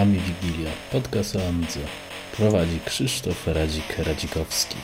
[0.00, 1.80] Ami Wigilia, podcast o Amidze.
[2.36, 4.76] Prowadzi Krzysztof Radzik-Radzikowski.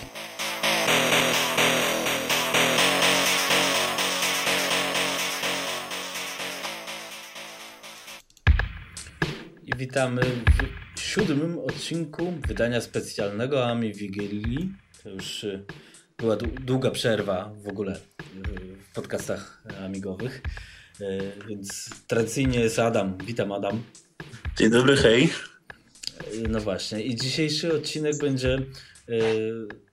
[9.76, 10.22] Witamy
[10.96, 14.74] w siódmym odcinku wydania specjalnego Ami Wigilii.
[15.03, 15.65] To już y,
[16.19, 18.01] była długa przerwa w ogóle y,
[18.77, 20.42] w podcastach amigowych.
[21.00, 23.18] Y, więc tradycyjnie jest Adam.
[23.18, 23.82] Witam Adam.
[24.56, 25.29] Dzień dobry, hej.
[26.48, 27.02] No właśnie.
[27.02, 28.62] I dzisiejszy odcinek będzie y,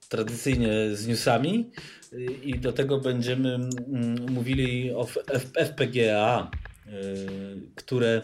[0.10, 1.72] tradycyjnie z newsami
[2.14, 6.52] y, i do tego będziemy y, mówili o F FPGA,
[6.88, 6.92] y,
[7.76, 8.22] które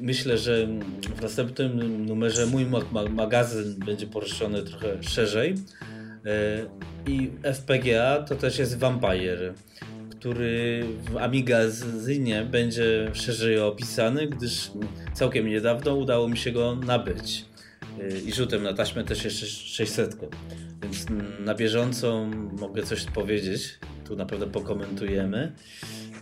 [0.00, 0.68] myślę, że
[1.16, 2.66] w następnym numerze mój
[3.10, 5.54] magazyn będzie poruszony trochę szerzej.
[7.06, 9.54] I FPGA to też jest Vampire
[10.22, 14.70] który w Amigazynie będzie szerzej opisany, gdyż
[15.14, 17.44] całkiem niedawno udało mi się go nabyć.
[18.00, 20.16] Y, I rzutem na taśmę też jeszcze 600.
[20.82, 21.06] Więc
[21.40, 22.26] na bieżąco
[22.58, 23.78] mogę coś powiedzieć.
[24.04, 25.52] Tu na pewno pokomentujemy.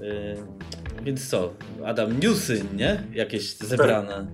[0.00, 0.36] Y,
[1.05, 3.05] więc co, Adam, newsy, nie?
[3.12, 4.27] Jakieś zebrane.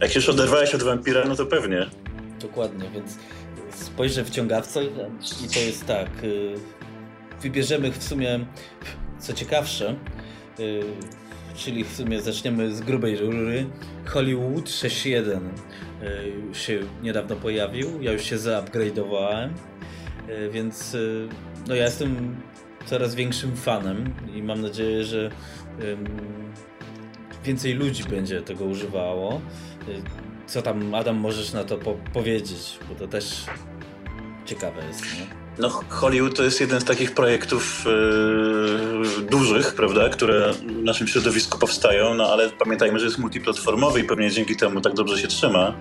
[0.00, 1.86] Jak już oderwałeś od wampira, no to pewnie.
[2.40, 3.18] Dokładnie, więc
[3.74, 6.24] spojrzę w ciągawce i to jest tak.
[6.24, 6.54] Y,
[7.42, 8.46] wybierzemy w sumie
[9.18, 9.96] co ciekawsze,
[11.54, 13.66] czyli w sumie zaczniemy z grubej rury,
[14.06, 15.40] Hollywood 6.1
[16.02, 19.48] yy, się niedawno pojawił, ja już się zaupgrade'owałem,
[20.28, 21.28] yy, więc y,
[21.68, 22.36] no ja jestem
[22.86, 25.30] coraz większym fanem i mam nadzieję, że
[27.44, 29.40] więcej ludzi będzie tego używało.
[30.46, 33.44] Co tam, Adam, możesz na to po powiedzieć, bo to też
[34.46, 35.02] ciekawe jest.
[35.02, 35.39] Nie?
[35.60, 41.58] No, Hollywood to jest jeden z takich projektów yy, dużych, prawda, które w naszym środowisku
[41.58, 45.74] powstają, no ale pamiętajmy, że jest multiplatformowy i pewnie dzięki temu tak dobrze się trzyma.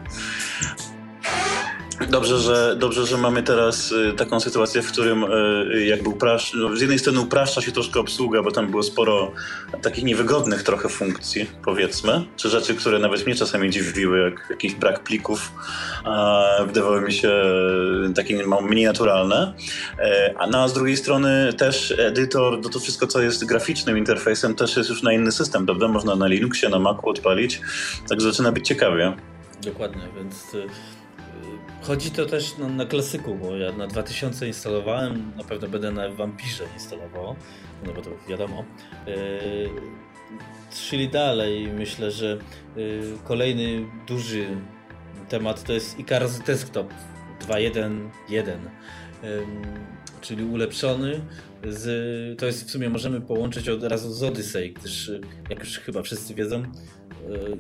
[2.10, 6.54] Dobrze, że, dobrze, że mamy teraz y, taką sytuację, w którym y, jakby uprasz...
[6.54, 9.32] no, z jednej strony upraszcza się troszkę obsługa, bo tam było sporo
[9.82, 15.04] takich niewygodnych trochę funkcji, powiedzmy, czy rzeczy, które nawet mnie czasami dziwiły, jak jakiś brak
[15.04, 15.52] plików,
[16.04, 17.30] a wydawały mi się
[18.10, 19.54] y, takie mniej naturalne.
[20.00, 24.56] E, a no, z drugiej strony też edytor, to, to wszystko, co jest graficznym interfejsem,
[24.56, 25.88] też jest już na inny system, prawda?
[25.88, 27.62] Można na Linuxie, na Macu odpalić,
[28.10, 29.14] także zaczyna być ciekawie.
[29.64, 30.36] Dokładnie, więc
[31.82, 36.10] Chodzi to też na, na, klasyku, bo ja na 2000 instalowałem, na pewno będę na
[36.10, 37.36] Vampirze instalował,
[37.86, 38.66] no bo to wiadomo.
[39.08, 39.70] Yy,
[40.90, 42.38] czyli dalej myślę, że
[42.76, 44.48] yy, kolejny duży
[45.30, 46.94] temat to jest Icarus Desktop
[47.48, 48.40] 2.1.1,
[49.24, 49.46] yy,
[50.22, 51.22] czyli ulepszony.
[51.68, 55.12] Z, to jest w sumie możemy połączyć od razu z Odyssey, gdyż
[55.50, 56.64] jak już chyba wszyscy wiedzą,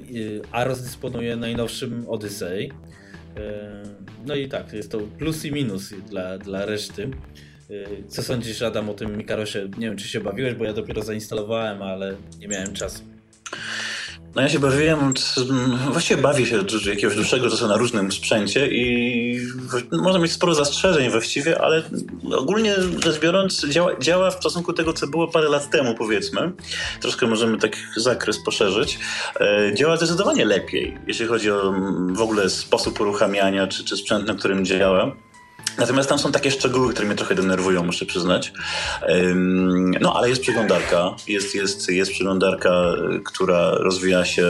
[0.09, 2.71] yy, Aros dysponuje najnowszym Odyssey
[4.25, 7.11] no i tak, jest to plus i minus dla, dla reszty.
[7.69, 9.69] E, co sądzisz, Adam, o tym Mikarosie?
[9.77, 13.03] Nie wiem, czy się bawiłeś, bo ja dopiero zainstalowałem, ale nie miałem czasu.
[14.35, 15.13] No ja się bawiłem,
[15.91, 19.39] właściwie bawię się od jakiegoś dłuższego czasu na różnym sprzęcie i
[19.91, 21.83] można mieć sporo zastrzeżeń właściwie, ale
[22.37, 26.51] ogólnie rzecz biorąc działa, działa w stosunku tego, co było parę lat temu powiedzmy.
[27.01, 28.99] Troszkę możemy tak zakres poszerzyć.
[29.39, 31.73] E, działa zdecydowanie lepiej, jeśli chodzi o
[32.13, 35.11] w ogóle sposób uruchamiania czy, czy sprzęt, na którym działa.
[35.77, 38.53] Natomiast tam są takie szczegóły, które mnie trochę denerwują, muszę przyznać.
[40.01, 41.15] No, ale jest przeglądarka.
[41.27, 42.93] Jest, jest, jest przeglądarka,
[43.25, 44.45] która rozwija się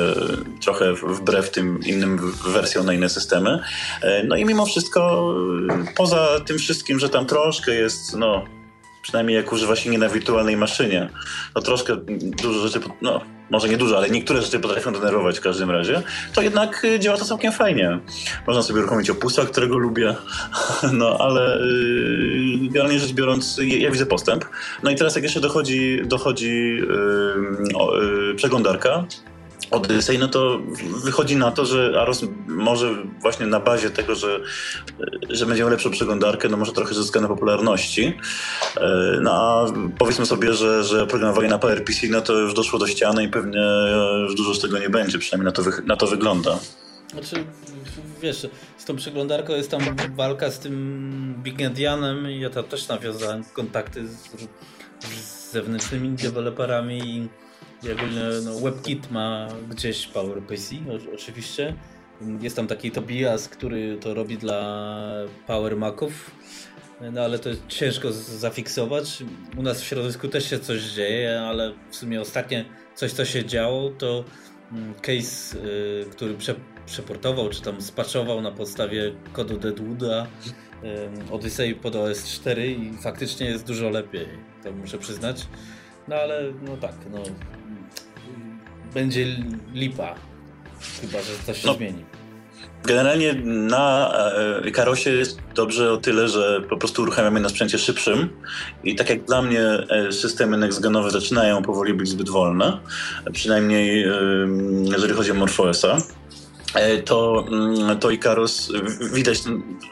[0.61, 3.59] trochę wbrew tym innym wersjom na inne systemy.
[4.01, 5.33] E, no i mimo wszystko,
[5.95, 8.45] poza tym wszystkim, że tam troszkę jest, no,
[9.01, 11.09] przynajmniej jak używa się nie na wirtualnej maszynie,
[11.55, 11.95] no troszkę
[12.43, 16.01] dużo rzeczy, no może nie dużo, ale niektóre rzeczy potrafią denerwować w każdym razie,
[16.33, 17.99] to jednak y, działa to całkiem fajnie.
[18.47, 20.15] Można sobie uruchomić opusa, którego lubię,
[20.93, 24.45] no ale yy, generalnie rzecz biorąc, ja widzę postęp.
[24.83, 26.85] No i teraz jak jeszcze dochodzi, dochodzi yy,
[28.01, 29.05] yy, przeglądarka,
[29.71, 30.59] Odyssey, no to
[31.03, 34.39] wychodzi na to, że Aros może właśnie na bazie tego, że,
[35.29, 38.17] że będzie miał lepszą przeglądarkę, no może trochę zyska na popularności.
[38.77, 39.65] E, no a
[39.97, 43.61] powiedzmy sobie, że, że programowanie na PowerPC, no to już doszło do ściany i pewnie
[44.23, 46.59] już dużo z tego nie będzie, przynajmniej na to, wy, na to wygląda.
[47.11, 47.45] Znaczy,
[48.21, 49.81] wiesz, z tą przeglądarką jest tam
[50.15, 54.29] walka z tym Big Endianem i ja tam też nawiązałem kontakty z,
[55.09, 57.29] z zewnętrznymi deweloperami i
[57.83, 60.75] ogólnie no, WebKit ma gdzieś PowerPC,
[61.13, 61.75] oczywiście.
[62.41, 64.91] Jest tam taki Tobias, który to robi dla
[65.47, 66.31] Power Maców,
[67.11, 69.23] no ale to ciężko zafiksować.
[69.57, 72.65] U nas w środowisku też się coś dzieje, ale w sumie ostatnie
[72.95, 74.23] coś, co się działo, to
[74.71, 75.57] mm, case,
[76.11, 76.55] który prze,
[76.85, 80.27] przeportował, czy tam spaczował na podstawie kodu Deadwooda
[81.31, 84.27] Odyssey pod OS 4 i faktycznie jest dużo lepiej,
[84.63, 85.47] to muszę przyznać.
[86.07, 87.23] No ale no tak, no
[88.93, 89.25] będzie
[89.73, 90.15] lipa,
[91.01, 91.73] chyba że coś się no.
[91.73, 92.05] zmieni.
[92.83, 94.13] Generalnie na
[94.65, 98.29] e, Karosie jest dobrze o tyle, że po prostu uruchamiamy na sprzęcie szybszym
[98.83, 102.79] i tak jak dla mnie e, systemy next-genowe zaczynają powoli być zbyt wolne,
[103.33, 104.05] przynajmniej
[104.91, 106.18] jeżeli chodzi o MorphOSa, E,
[107.05, 108.71] to, mm, to Icarus
[109.13, 109.41] widać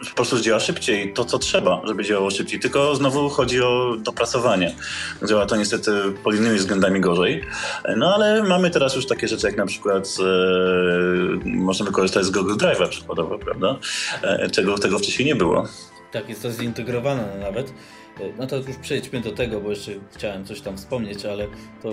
[0.10, 4.76] po prostu działa szybciej, to co trzeba, żeby działało szybciej, tylko znowu chodzi o dopracowanie.
[5.28, 5.92] Działa to niestety
[6.24, 7.44] pod innymi względami gorzej,
[7.84, 10.24] e, no ale mamy teraz już takie rzeczy jak na przykład e,
[11.46, 13.78] możemy korzystać z Google Drive'a przykładowo, prawda?
[14.22, 15.68] E, czego tego wcześniej nie było.
[16.12, 17.74] Tak, jest to zintegrowane nawet.
[18.20, 21.48] E, no to już przejdźmy do tego, bo jeszcze chciałem coś tam wspomnieć, ale
[21.84, 21.90] to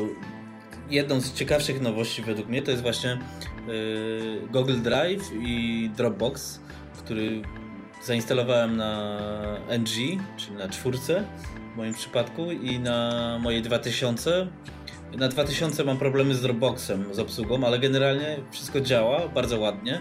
[0.90, 3.18] jedną z ciekawszych nowości według mnie to jest właśnie
[3.66, 6.60] yy, Google Drive i Dropbox,
[6.98, 7.42] który
[8.02, 9.18] zainstalowałem na
[9.68, 11.24] NG, czyli na czwórce
[11.74, 14.46] w moim przypadku i na mojej 2000.
[15.16, 20.00] Na 2000 mam problemy z Dropboxem, z obsługą, ale generalnie wszystko działa bardzo ładnie.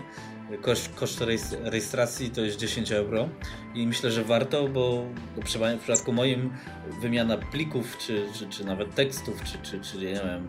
[0.62, 1.24] Koszt, koszt
[1.64, 3.30] rejestracji to jest 10 euro
[3.76, 5.06] i myślę, że warto, bo
[5.38, 5.44] w
[5.80, 6.54] przypadku moim
[7.02, 10.48] wymiana plików, czy, czy, czy nawet tekstów, czy, czy, czy nie wiem,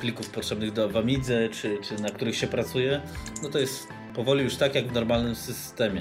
[0.00, 3.00] plików potrzebnych do Wamidze, czy, czy na których się pracuje,
[3.42, 6.00] no to jest powoli już tak jak w normalnym systemie.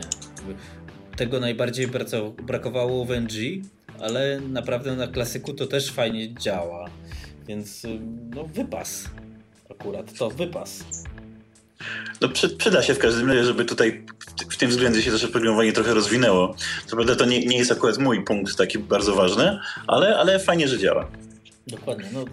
[1.16, 1.88] Tego najbardziej
[2.44, 3.62] brakowało w NG,
[4.00, 6.90] ale naprawdę na klasyku to też fajnie działa.
[7.48, 7.82] Więc
[8.36, 9.10] no wypas.
[9.70, 10.84] Akurat to wypas.
[12.22, 14.06] No przy, przyda się w każdym razie, żeby tutaj
[14.50, 16.56] w, tym względzie się nasze programowanie trochę rozwinęło.
[16.86, 20.68] Co prawda to nie, nie jest akurat mój punkt taki bardzo ważny, ale, ale fajnie,
[20.68, 21.12] że działa.
[21.68, 22.06] Dokładnie.
[22.14, 22.26] No,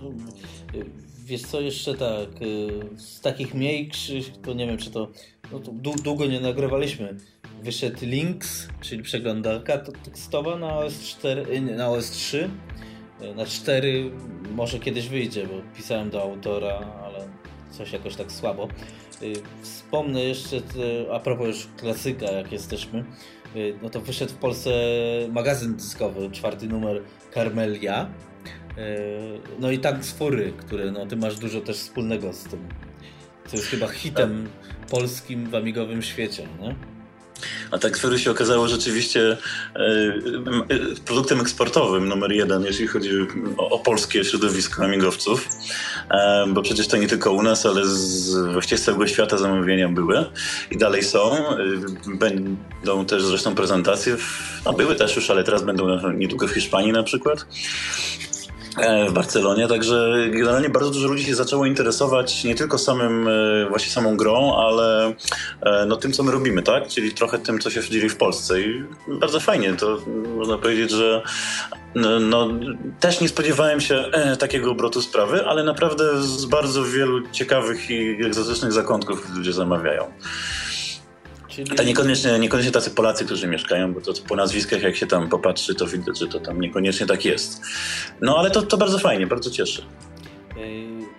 [1.24, 5.08] wiesz co, jeszcze tak, y, z takich mniejszych, to nie wiem czy to,
[5.52, 5.72] no to
[6.02, 7.16] długo nie nagrywaliśmy.
[7.62, 12.48] Wyszedł Links, czyli przeglądarka tekstowa na OS4, y, na OS3.
[13.22, 14.10] Y, na 4
[14.54, 17.28] może kiedyś wyjdzie, bo pisałem do autora, ale
[17.70, 18.68] coś jakoś tak słabo.
[19.62, 20.56] Wspomnę jeszcze,
[21.12, 23.04] a propos już klasyka, jak jesteśmy,
[23.82, 24.70] no to wyszedł w Polsce
[25.30, 27.02] magazyn dyskowy, czwarty numer
[27.34, 28.10] Carmelia
[28.78, 28.98] E,
[29.58, 32.68] no i tak z Fury, które no, ty masz dużo też wspólnego z tym.
[33.46, 34.48] Co jest chyba hitem
[34.90, 36.74] polskim w amigowym świecie, nie?
[37.70, 39.36] A tak Fury się okazało rzeczywiście
[39.76, 43.10] e, e, produktem eksportowym numer jeden, jeśli chodzi
[43.56, 45.48] o, polskie środowisko amigowców.
[46.10, 49.88] E, bo przecież to nie tylko u nas, ale z, właściwie z całego świata zamówienia
[49.88, 50.24] były
[50.70, 51.36] i dalej są.
[52.06, 56.92] Będą też zresztą prezentacje, w, no były też już, ale teraz będą niedługo w Hiszpanii
[56.92, 57.46] na przykład.
[58.78, 63.68] E, w Barcelonie, także generalnie bardzo dużo ludzi się zaczęło interesować nie tylko samym, e,
[63.68, 65.14] właśnie samą grą, ale
[65.62, 66.88] e, no, tym, co my robimy, tak?
[66.88, 69.98] Czyli trochę tym, co się dzieje w Polsce i bardzo fajnie, to
[70.36, 71.22] można powiedzieć, że
[71.94, 72.48] no, no,
[73.00, 74.04] też nie spodziewałem się
[74.38, 80.04] takiego obrotu sprawy, ale naprawdę z bardzo wielu ciekawych i egzotycznych zakątków ludzie zamawiają.
[81.54, 81.70] Czyli...
[81.70, 85.74] To niekoniecznie, niekoniecznie tacy Polacy, którzy mieszkają, bo to po nazwiskach jak się tam popatrzy,
[85.74, 87.62] to widać, że to tam niekoniecznie tak jest.
[88.20, 89.82] No ale to, to bardzo fajnie, bardzo cieszy.
[90.56, 90.62] Yy,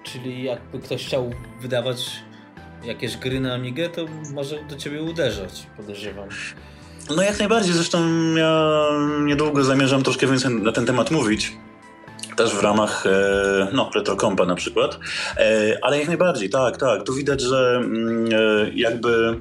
[0.04, 2.12] czyli jakby ktoś chciał wydawać
[2.86, 6.30] jakieś gry na Amigę, to może do ciebie uderzać, podejrzewam.
[7.16, 8.00] No jak najbardziej, zresztą
[8.36, 8.90] ja
[9.26, 11.54] niedługo zamierzam troszkę więcej na ten temat mówić
[12.36, 15.00] też w ramach e, no, retrokompa na przykład.
[15.38, 17.04] E, ale jak najbardziej, tak, tak.
[17.04, 19.40] Tu widać, że mm, e, jakby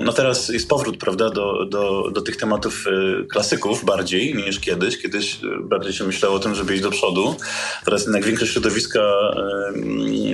[0.00, 2.84] no teraz jest powrót, prawda, do, do, do tych tematów
[3.30, 4.98] klasyków bardziej niż kiedyś.
[4.98, 7.36] Kiedyś bardziej się myślało o tym, żeby iść do przodu.
[7.84, 9.00] Teraz jednak większość środowiska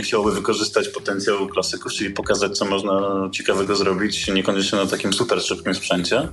[0.03, 5.75] chciałoby wykorzystać potencjał klasyków, czyli pokazać, co można ciekawego zrobić, niekoniecznie na takim super szybkim
[5.75, 6.29] sprzęcie.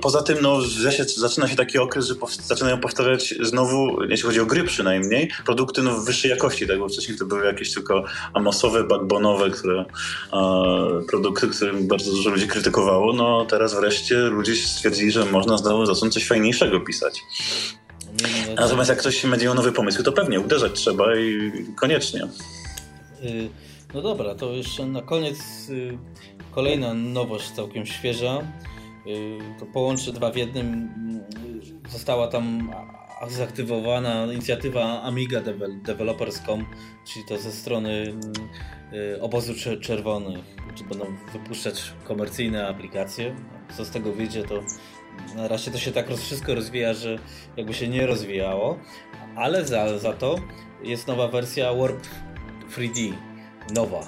[0.00, 0.58] Poza tym, no,
[1.16, 2.14] zaczyna się taki okres, że
[2.46, 6.78] zaczynają powtarzać znowu, jeśli chodzi o gry przynajmniej, produkty no, wyższej jakości, tak?
[6.78, 9.84] bo wcześniej to były jakieś tylko amosowe, backbonowe, które,
[11.08, 13.12] produkty, które bardzo dużo ludzi krytykowało.
[13.12, 17.20] No teraz wreszcie ludzie stwierdzili, że można znowu zacząć coś fajniejszego pisać.
[18.56, 22.22] Natomiast jak ktoś będzie nowy pomysł, to pewnie uderzać trzeba i koniecznie.
[23.24, 23.48] Y,
[23.94, 25.38] no dobra, to jeszcze na koniec
[25.70, 25.98] y,
[26.50, 28.38] kolejna nowość całkiem świeża.
[29.06, 30.88] Y, to połączę dwa w jednym.
[31.88, 32.70] Została tam
[33.30, 35.40] zaktywowana inicjatywa Amiga
[35.82, 36.66] Developers.com,
[37.04, 38.14] czyli to ze strony
[38.92, 43.36] y, obozu czerwonych, czy będą wypuszczać komercyjne aplikacje.
[43.76, 44.62] Co z tego wyjdzie, to
[45.36, 47.18] Na razie to się tak wszystko rozwija, że
[47.56, 48.78] jakby się nie rozwijało,
[49.36, 50.36] ale za, za to
[50.82, 52.06] jest nowa wersja Warp
[52.70, 53.12] 3D,
[53.74, 54.00] nowa,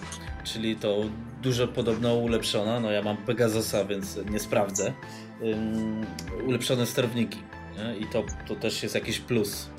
[0.45, 0.97] czyli to
[1.43, 4.93] dużo podobno ulepszona, no ja mam Pegasusa, więc nie sprawdzę,
[5.41, 6.07] um,
[6.47, 7.39] ulepszone sterowniki
[7.79, 7.97] nie?
[7.97, 9.71] i to, to też jest jakiś plus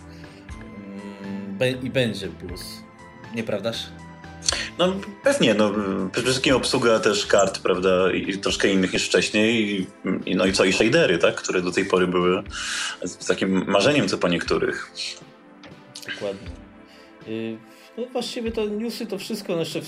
[0.59, 2.63] um, be, i będzie plus,
[3.35, 3.77] nieprawdaż?
[4.77, 5.71] No pewnie, no
[6.11, 9.81] przede wszystkim obsługa też kart, prawda, i troszkę innych niż wcześniej,
[10.25, 12.43] i, no i co, i shadery, tak, które do tej pory były
[13.27, 14.91] takim marzeniem co po niektórych.
[16.13, 16.47] Dokładnie.
[17.27, 17.57] Y,
[17.97, 19.79] no właściwie to newsy, to wszystko, no jeszcze,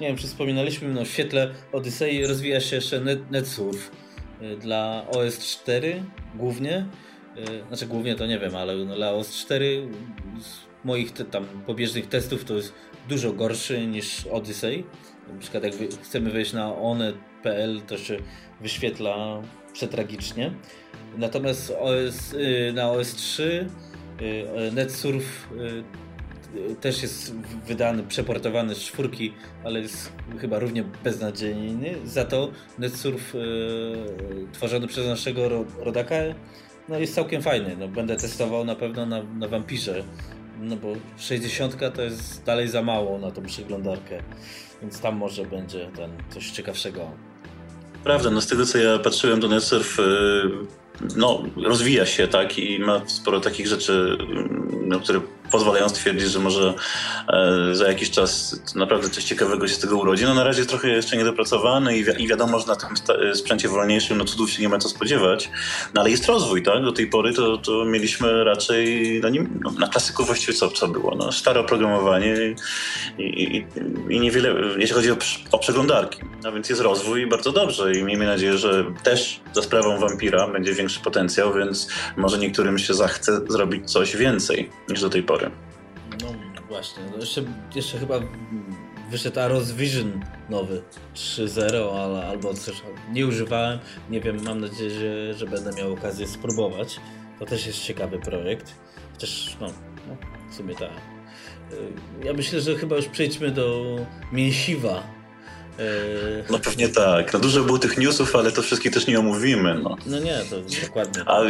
[0.00, 3.90] nie wiem, czy wspominaliśmy, no w świetle Odyssey rozwija się jeszcze Net, NetSurf
[4.42, 6.86] y, dla OS 4 głównie,
[7.68, 9.88] znaczy głównie to nie wiem, ale dla OS 4
[10.40, 12.72] z moich te, tam pobieżnych testów to jest
[13.08, 14.84] dużo gorszy niż Odyssey.
[15.32, 18.16] Na przykład jak chcemy wejść na one.pl to się
[18.60, 19.42] wyświetla
[19.72, 20.52] przetragicznie.
[21.18, 22.34] Natomiast OS,
[22.74, 23.66] na OS 3
[24.72, 25.48] NetSurf
[26.80, 27.34] też jest
[27.66, 29.32] wydany, przeportowany z czwórki,
[29.64, 31.94] ale jest chyba równie beznadziejny.
[32.04, 33.34] Za to NetSurf
[34.52, 36.14] tworzony przez naszego rodaka
[36.88, 37.76] no jest całkiem fajny.
[37.76, 40.04] No, będę testował na pewno na, na Vampirze
[40.60, 44.22] no bo 60 to jest dalej za mało na tą przeglądarkę,
[44.82, 47.10] więc tam może będzie ten coś ciekawszego.
[48.04, 50.02] Prawda, no z tego co ja patrzyłem, to NetSurf y,
[51.16, 54.18] no, rozwija się, tak, i ma sporo takich rzeczy,
[54.86, 56.74] no, które pozwalają stwierdzić, że może
[57.28, 60.24] e, za jakiś czas naprawdę coś ciekawego się z tego urodzi.
[60.24, 62.88] No na razie jest trochę jeszcze niedopracowany i, wi i wiadomo, że na tym
[63.34, 65.50] sprzęcie wolniejszym no cudów się nie ma co spodziewać,
[65.94, 66.82] no ale jest rozwój, tak?
[66.82, 70.88] Do tej pory to, to mieliśmy raczej no, nie, no, na klasyku właściwie co, co
[70.88, 71.14] było?
[71.14, 72.34] No, stare oprogramowanie
[73.18, 73.66] i, i,
[74.14, 75.16] i niewiele, jeśli chodzi o,
[75.52, 76.20] o przeglądarki.
[76.44, 80.48] A więc jest rozwój i bardzo dobrze i miejmy nadzieję, że też za sprawą Vampira
[80.48, 85.37] będzie większy potencjał, więc może niektórym się zachce zrobić coś więcej niż do tej pory.
[86.22, 86.28] No
[86.68, 87.42] właśnie, no jeszcze,
[87.74, 88.20] jeszcze chyba
[89.10, 90.82] wyszedł Aros Vision nowy
[91.14, 93.78] 3.0 ale, albo coś nie używałem,
[94.10, 97.00] nie wiem, mam nadzieję, że, że będę miał okazję spróbować.
[97.38, 98.74] To też jest ciekawy projekt,
[99.12, 99.66] chociaż no,
[100.08, 100.16] no
[100.50, 100.90] w sumie tak.
[101.72, 103.96] Y, ja myślę, że chyba już przejdźmy do
[104.32, 105.17] mięsiwa
[106.50, 107.32] no pewnie tak.
[107.32, 109.80] No dużo było tych newsów, ale to wszystkie też nie omówimy.
[109.82, 110.56] No, no nie, to
[110.86, 111.22] dokładnie.
[111.26, 111.42] A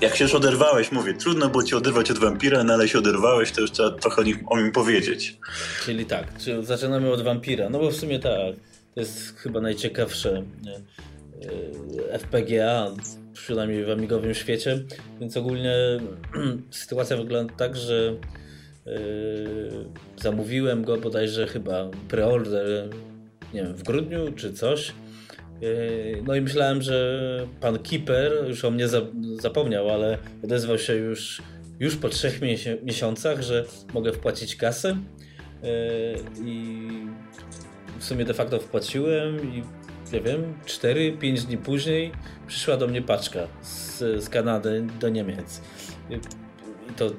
[0.00, 3.52] jak się już oderwałeś, mówię, trudno było ci oderwać od wampira, no ale się oderwałeś,
[3.52, 5.36] to już trzeba trochę o nim, o nim powiedzieć.
[5.84, 7.70] Czyli tak, czyli zaczynamy od wampira.
[7.70, 8.54] No bo w sumie tak,
[8.94, 10.42] to jest chyba najciekawsze
[12.12, 12.90] e, FPGA,
[13.32, 14.84] przynajmniej w amigowym świecie,
[15.20, 15.74] więc ogólnie
[16.70, 18.14] sytuacja wygląda tak, że
[18.86, 18.94] yy,
[20.16, 22.88] zamówiłem go bodajże chyba preorder
[23.54, 24.94] nie wiem, w grudniu czy coś.
[25.60, 28.88] Yy, no i myślałem, że pan Keeper już o mnie
[29.40, 31.42] zapomniał, ale odezwał się już,
[31.80, 32.40] już po trzech
[32.82, 33.64] miesiącach, że
[33.94, 34.96] mogę wpłacić kasę.
[35.62, 35.68] Yy,
[36.44, 36.78] I
[37.98, 39.62] w sumie de facto wpłaciłem i
[40.12, 42.12] nie wiem, 4-5 dni później
[42.46, 45.62] przyszła do mnie paczka z, z Kanady do Niemiec.
[46.10, 47.10] I to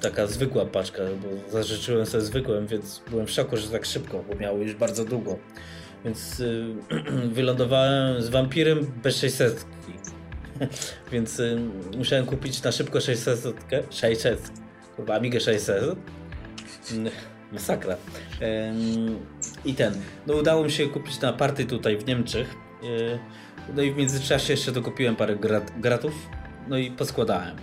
[0.00, 4.34] taka zwykła paczka, bo zażyczyłem sobie zwykłem, więc byłem w szoku, że tak szybko, bo
[4.34, 5.38] miało już bardzo długo.
[6.04, 6.74] Więc y,
[7.36, 9.66] wylądowałem z wampirem bez 600.
[11.12, 11.58] więc y,
[11.96, 13.54] musiałem kupić na szybko 600.
[13.90, 14.50] 600.
[14.96, 15.96] Kurwa, Amigę 600.
[17.52, 17.96] Masakra.
[19.64, 19.94] I ten.
[20.26, 22.54] No udało mi się kupić na party tutaj w Niemczech.
[22.84, 23.18] Y,
[23.76, 26.14] no i w międzyczasie jeszcze dokupiłem parę grat, gratów.
[26.68, 27.56] No i poskładałem.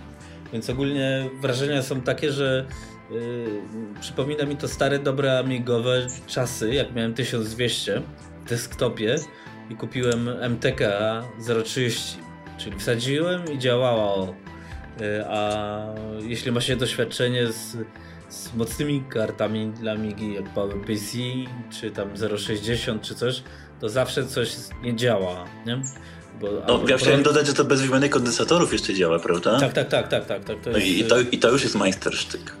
[0.52, 2.66] Więc ogólnie wrażenia są takie, że
[3.10, 3.60] yy,
[4.00, 8.02] przypomina mi to stare, dobre amigowe czasy, jak miałem 1200
[8.44, 9.16] w desktopie
[9.70, 10.80] i kupiłem MTK
[11.64, 12.18] 030,
[12.58, 14.34] czyli wsadziłem i działało.
[15.00, 15.80] Yy, a
[16.20, 17.76] jeśli ma się doświadczenie z,
[18.28, 21.18] z mocnymi kartami dla Amigi, jak PowerPC,
[21.70, 22.08] czy tam
[22.38, 23.42] 060 czy coś,
[23.80, 25.82] to zawsze coś nie działa, nie?
[26.40, 29.60] Bo, no, ja chciałem dodać, że to bez wymiany kondensatorów jeszcze działa, prawda?
[29.60, 30.44] Tak, tak, tak, tak, tak.
[30.44, 32.56] tak to no jest, i, to, I to już jest majstersztyk.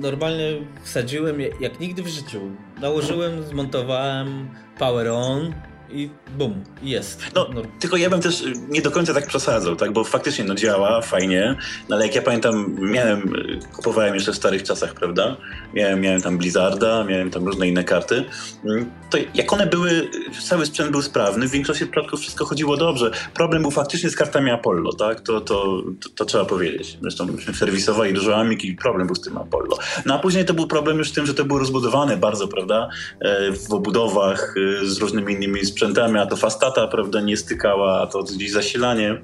[0.00, 0.52] Normalnie
[0.84, 2.40] wsadziłem jak nigdy w życiu.
[2.80, 5.54] Nałożyłem, zmontowałem power on,
[5.90, 7.22] i bum, jest.
[7.34, 10.54] No, no, tylko ja bym też nie do końca tak przesadzał, tak, bo faktycznie no
[10.54, 11.56] działa, fajnie,
[11.88, 13.32] no ale jak ja pamiętam, miałem,
[13.76, 15.36] kupowałem jeszcze w starych czasach, prawda,
[15.74, 18.24] miałem, miałem tam Blizzarda, miałem tam różne inne karty,
[18.64, 20.10] mm, to jak one były,
[20.48, 23.10] cały sprzęt był sprawny, w większości przypadków wszystko chodziło dobrze.
[23.34, 26.98] Problem był faktycznie z kartami Apollo, tak, to, to, to, to trzeba powiedzieć.
[27.02, 29.78] Zresztą myśmy serwisowali dużo Amik i problem był z tym Apollo.
[30.06, 32.88] No a później to był problem już z tym, że to było rozbudowane bardzo, prawda,
[33.20, 38.06] e, w obudowach e, z różnymi innymi sprzętami, a to fastata, prawda, nie stykała, a
[38.06, 39.22] to gdzieś zasilanie.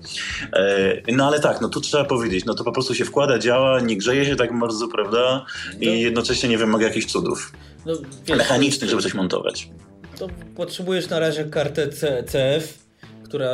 [0.52, 3.80] E, no ale tak, no tu trzeba powiedzieć, no to po prostu się wkłada, działa,
[3.80, 5.47] nie grzeje się tak bardzo, prawda,
[5.80, 5.92] i no.
[5.92, 7.52] jednocześnie nie wymaga jakichś cudów
[7.87, 7.92] no,
[8.26, 9.71] wiesz, mechanicznych, żeby coś montować.
[10.19, 11.88] To potrzebujesz na razie kartę
[12.26, 12.87] CF,
[13.25, 13.50] która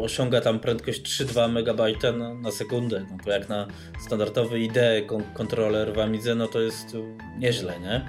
[0.00, 3.06] osiąga tam prędkość 3,2 MB na, na, sekundę.
[3.10, 3.66] No to jak na
[4.06, 5.02] standardowy IDE
[5.34, 6.96] kontroler w Amidze, no to jest
[7.38, 8.08] nieźle, nie?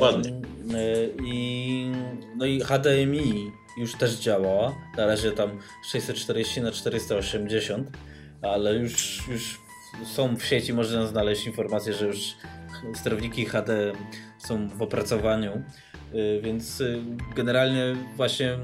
[0.00, 0.30] Ładnie.
[0.30, 1.92] E, I,
[2.36, 4.74] no i HDMI już też działała.
[4.96, 5.58] Na razie tam
[5.90, 7.88] 640 na 480,
[8.42, 9.60] ale już, już
[10.04, 12.34] są w sieci, można znaleźć informacje, że już
[12.94, 13.92] sterowniki HD
[14.38, 15.52] są w opracowaniu.
[15.52, 16.84] E, więc e,
[17.36, 18.58] generalnie właśnie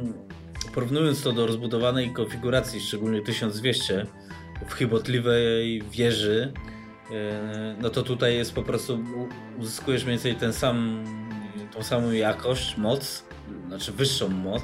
[0.75, 4.07] porównując to do rozbudowanej konfiguracji, szczególnie 1200
[4.69, 6.53] w chybotliwej wieży,
[7.81, 8.99] no to tutaj jest po prostu,
[9.59, 11.05] uzyskujesz mniej więcej ten sam,
[11.75, 13.25] tą samą jakość, moc,
[13.69, 14.63] znaczy wyższą moc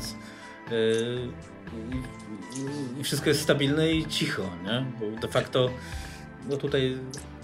[0.68, 0.72] e,
[3.00, 4.84] i, wszystko jest stabilne i cicho, nie?
[5.00, 5.70] Bo de facto
[6.48, 6.96] no tutaj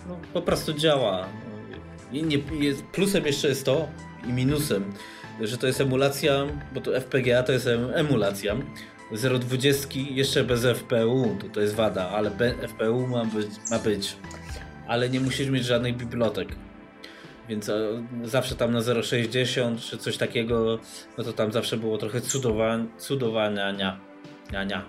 [0.08, 1.28] no, po prostu działa.
[2.12, 3.88] I nie, jest, plusem jeszcze jest to
[4.28, 4.92] i minusem,
[5.40, 8.56] że to jest emulacja, bo to FPGA to jest emulacja.
[9.12, 12.30] 0,20 jeszcze bez FPU, to, to jest wada, ale
[12.68, 14.16] FPU ma być, ma być.
[14.88, 16.48] Ale nie musisz mieć żadnych bibliotek.
[17.48, 20.78] Więc e, zawsze tam na 0,60 czy coś takiego,
[21.18, 23.72] no to tam zawsze było trochę cudowa cudowania.
[24.52, 24.84] Nia, nia.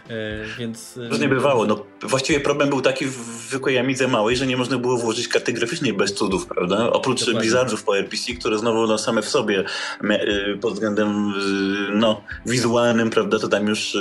[0.09, 0.97] E, więc...
[0.97, 1.65] E, Różnie bywało.
[1.65, 3.13] No, właściwie problem był taki w
[3.49, 6.91] zwykłej Amidze małej, że nie można było włożyć karty graficznej bez cudów, prawda?
[6.91, 7.39] Oprócz Dokładnie.
[7.39, 9.63] Blizzardów po RPC, które znowu no, same w sobie
[10.03, 11.33] e, pod względem
[11.93, 13.97] no, wizualnym, prawda, to tam już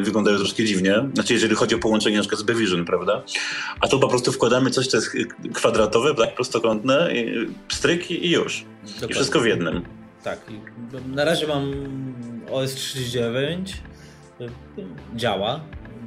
[0.00, 1.08] wyglądają troszkę dziwnie.
[1.14, 3.22] Znaczy, jeżeli chodzi o połączenie na przykład z Bevision, prawda?
[3.80, 5.10] A tu po prostu wkładamy coś, co jest
[5.54, 7.10] kwadratowe, tak, prostokątne,
[7.72, 8.64] stryki i już.
[8.84, 9.08] Dokładnie.
[9.08, 9.82] I wszystko w jednym.
[10.24, 10.40] Tak.
[11.06, 11.72] Na razie mam
[12.50, 13.74] OS 39
[15.16, 15.60] działa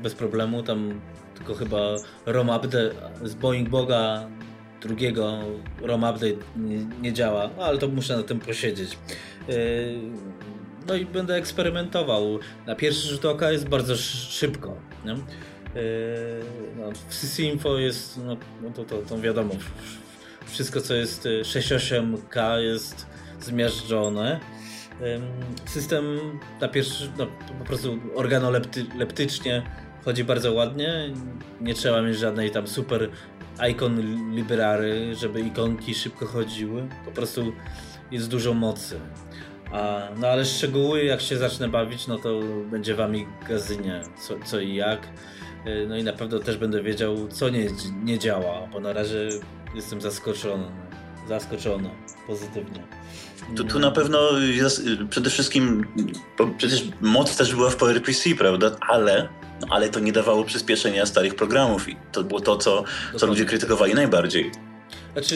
[0.04, 0.64] bez problemu.
[0.64, 1.02] Tam
[1.36, 2.92] tylko chyba ROM update
[3.24, 4.28] z Boeing Boga
[4.82, 5.40] drugiego
[5.82, 8.98] ROM update nie, nie działa, ale to muszę na tym posiedzieć.
[9.48, 9.56] Yy,
[10.88, 12.40] no i będę eksperymentował.
[12.66, 14.78] Na pierwszy rzut oka jest bardzo szybko.
[15.06, 15.12] Nie?
[15.12, 15.20] Yy,
[16.78, 19.54] no, w Sysinfo jest, no, no to, to, to wiadomo,
[20.46, 23.06] wszystko co jest 6.8K jest
[23.42, 24.40] zmiażdżone.
[25.66, 26.20] System
[26.62, 27.28] na pierwszy, no,
[27.60, 29.64] po prostu organoleptycznie
[30.06, 31.14] chodzi bardzo ładnie.
[31.62, 33.10] Nie trzeba mieć żadnej tam super
[33.72, 34.02] icon
[34.36, 36.88] library, żeby ikonki szybko chodziły.
[37.06, 37.54] Po prostu
[38.12, 39.00] jest dużo mocy.
[39.72, 42.40] A, no ale szczegóły, jak się zacznę bawić, no to
[42.72, 45.08] będzie wami gazynie co, co i jak.
[45.66, 47.68] E, no i na pewno też będę wiedział, co nie,
[48.04, 49.30] nie działa, bo na razie
[49.76, 50.68] jestem zaskoczony.
[51.28, 51.90] Zaskoczony
[52.28, 52.84] pozytywnie.
[53.56, 55.86] Tu, tu na pewno jest, przede wszystkim,
[56.58, 58.72] przecież moc też była w PowerPC, prawda?
[58.82, 59.30] Ale,
[59.70, 62.84] ale to nie dawało przyspieszenia starych programów i to było to, co,
[63.16, 64.52] co ludzie krytykowali najbardziej.
[65.14, 65.36] Znaczy,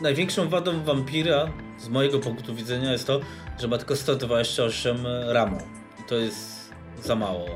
[0.00, 3.20] największą wadą Vampira z mojego punktu widzenia jest to,
[3.58, 5.58] że ma tylko 128 RAMu.
[6.00, 7.46] I to jest za mało.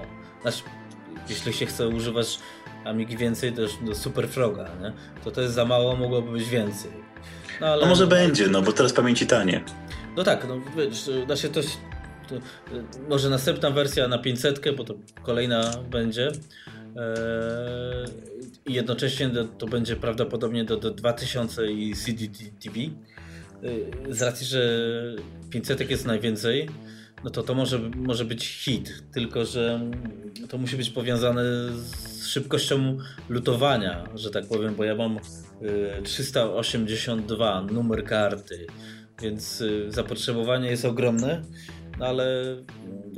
[0.43, 0.63] Znaczy,
[1.29, 2.39] jeśli się chce używać
[2.85, 4.93] Amigi więcej też do Super Froga, nie?
[5.25, 6.91] to to jest za mało, mogłoby być więcej.
[7.61, 7.83] No, ale...
[7.83, 9.65] no może będzie, no bo teraz pamięci tanie.
[10.17, 11.61] No tak, no wiesz, da się to,
[12.29, 12.35] to
[13.09, 16.33] może następna wersja na 500, bo to kolejna będzie.
[16.97, 18.09] Eee,
[18.67, 22.77] I jednocześnie to będzie prawdopodobnie do, do 2000 i CDTV.
[22.79, 22.91] Eee,
[24.11, 24.91] z racji, że
[25.51, 26.69] 500 jest najwięcej,
[27.25, 29.81] no to to może, może być hit, tylko że
[30.49, 35.19] to musi być powiązane z szybkością lutowania, że tak powiem, bo ja mam
[36.05, 38.67] 382 y, numer karty,
[39.23, 41.43] więc y, zapotrzebowanie jest ogromne,
[41.99, 42.57] no ale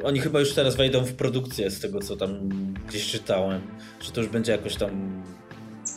[0.05, 2.49] oni chyba już teraz wejdą w produkcję z tego, co tam
[2.89, 3.61] gdzieś czytałem,
[4.01, 5.23] że to już będzie jakoś tam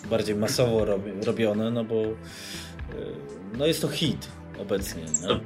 [0.10, 0.86] bardziej masowo
[1.26, 2.16] robione, no bo y,
[3.58, 4.28] no jest to hit
[4.60, 5.04] obecnie.
[5.22, 5.40] No.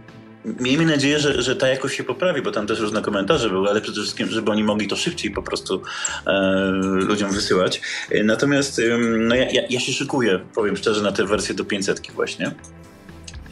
[0.46, 3.82] Miejmy nadzieję, że, że ta jakość się poprawi, bo tam też różne komentarze były, ale
[3.82, 5.82] przede wszystkim, żeby oni mogli to szybciej po prostu
[6.28, 7.82] e, ludziom wysyłać.
[8.12, 8.82] E, natomiast
[9.20, 12.52] no ja, ja, ja się szykuję, powiem szczerze, na tę wersję do 500 właśnie.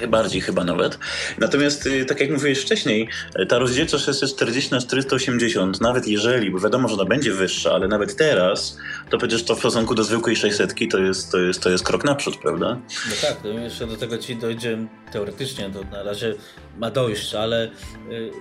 [0.09, 0.99] Bardziej chyba nawet.
[1.37, 6.59] Natomiast, y, tak jak mówiłeś wcześniej, y, ta rozdzielczość 640 na 480, nawet jeżeli, bo
[6.59, 8.77] wiadomo, że ona będzie wyższa, ale nawet teraz,
[9.09, 12.03] to przecież to w stosunku do zwykłej 600 to jest, to jest, to jest krok
[12.03, 12.79] naprzód, prawda?
[13.09, 14.77] No tak, jeszcze do tego ci dojdzie
[15.11, 16.35] teoretycznie, to na razie
[16.77, 18.31] ma dojść, ale y,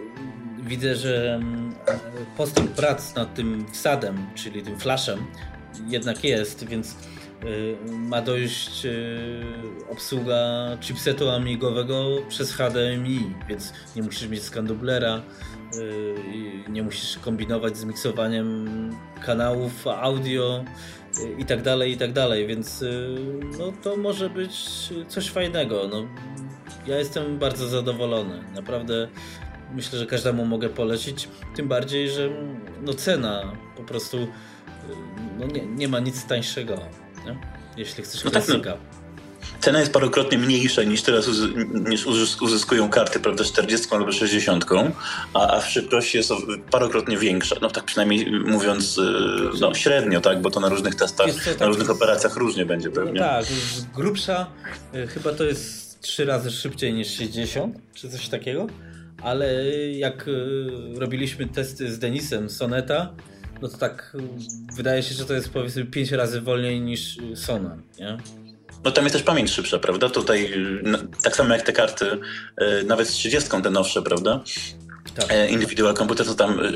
[0.63, 1.75] widzę, że mm,
[2.37, 5.27] postęp prac nad tym wsadem, czyli tym flashem,
[5.87, 6.95] jednak jest, więc
[7.89, 8.87] ma dojść
[9.91, 15.23] obsługa chipsetu amigowego przez HDMI, więc nie musisz mieć skandublera,
[16.69, 18.91] nie musisz kombinować z miksowaniem
[19.25, 20.65] kanałów audio
[21.39, 22.85] i tak dalej, i tak dalej, więc
[23.59, 24.53] no, to może być
[25.09, 25.89] coś fajnego.
[25.89, 26.07] No,
[26.87, 28.43] ja jestem bardzo zadowolony.
[28.55, 29.09] Naprawdę
[29.75, 31.29] myślę, że każdemu mogę polecić.
[31.57, 32.31] Tym bardziej, że
[32.83, 34.29] no cena po prostu
[35.39, 36.79] no nie, nie ma nic tańszego,
[37.27, 37.39] nie?
[37.77, 38.71] jeśli chcesz no klasyka.
[38.73, 38.97] Tak, no.
[39.61, 41.29] Cena jest parokrotnie mniejsza niż teraz
[41.89, 42.07] niż
[42.41, 44.65] uzyskują karty, prawda, 40 albo 60,
[45.35, 46.33] a, a w szybkości jest
[46.71, 47.57] parokrotnie większa.
[47.63, 49.03] No tak przynajmniej mówiąc y,
[49.61, 53.21] no, średnio, tak, bo to na różnych testach, tak, na różnych operacjach różnie będzie pewnie.
[53.21, 53.47] No tak,
[53.95, 54.47] grubsza
[54.95, 58.67] y, chyba to jest trzy razy szybciej niż 60, czy coś takiego
[59.23, 63.13] ale jak y, robiliśmy testy z Denisem Soneta,
[63.63, 64.17] no to tak
[64.77, 68.19] wydaje się, że to jest powiedzmy 5 razy wolniej niż Sona, nie?
[68.85, 70.09] No tam jest też pamięć szybsza, prawda?
[70.09, 70.51] Tutaj
[71.23, 72.05] tak samo jak te karty,
[72.63, 74.43] y, nawet z 30 te nowsze, prawda?
[75.15, 75.33] Tak.
[75.33, 76.73] E, Indywidual komputer to tam y,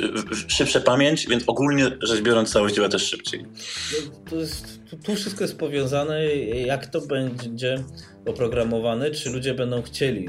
[0.49, 3.47] szybsza pamięć, więc ogólnie rzecz biorąc całość działa też szybciej.
[3.93, 6.27] No, to jest, tu wszystko jest powiązane,
[6.67, 7.85] jak to będzie
[8.27, 10.29] oprogramowane, czy ludzie będą chcieli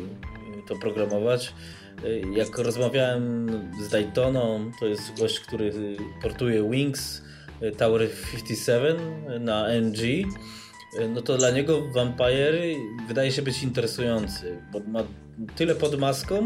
[0.67, 1.53] to programować.
[2.33, 3.47] Jak rozmawiałem
[3.81, 5.73] z Daytoną, to jest gość, który
[6.21, 7.21] portuje Wings
[7.77, 8.97] Tower 57
[9.39, 10.27] na NG,
[11.09, 12.61] no to dla niego Vampire
[13.07, 15.03] wydaje się być interesujący, bo ma
[15.55, 16.43] tyle pod maską,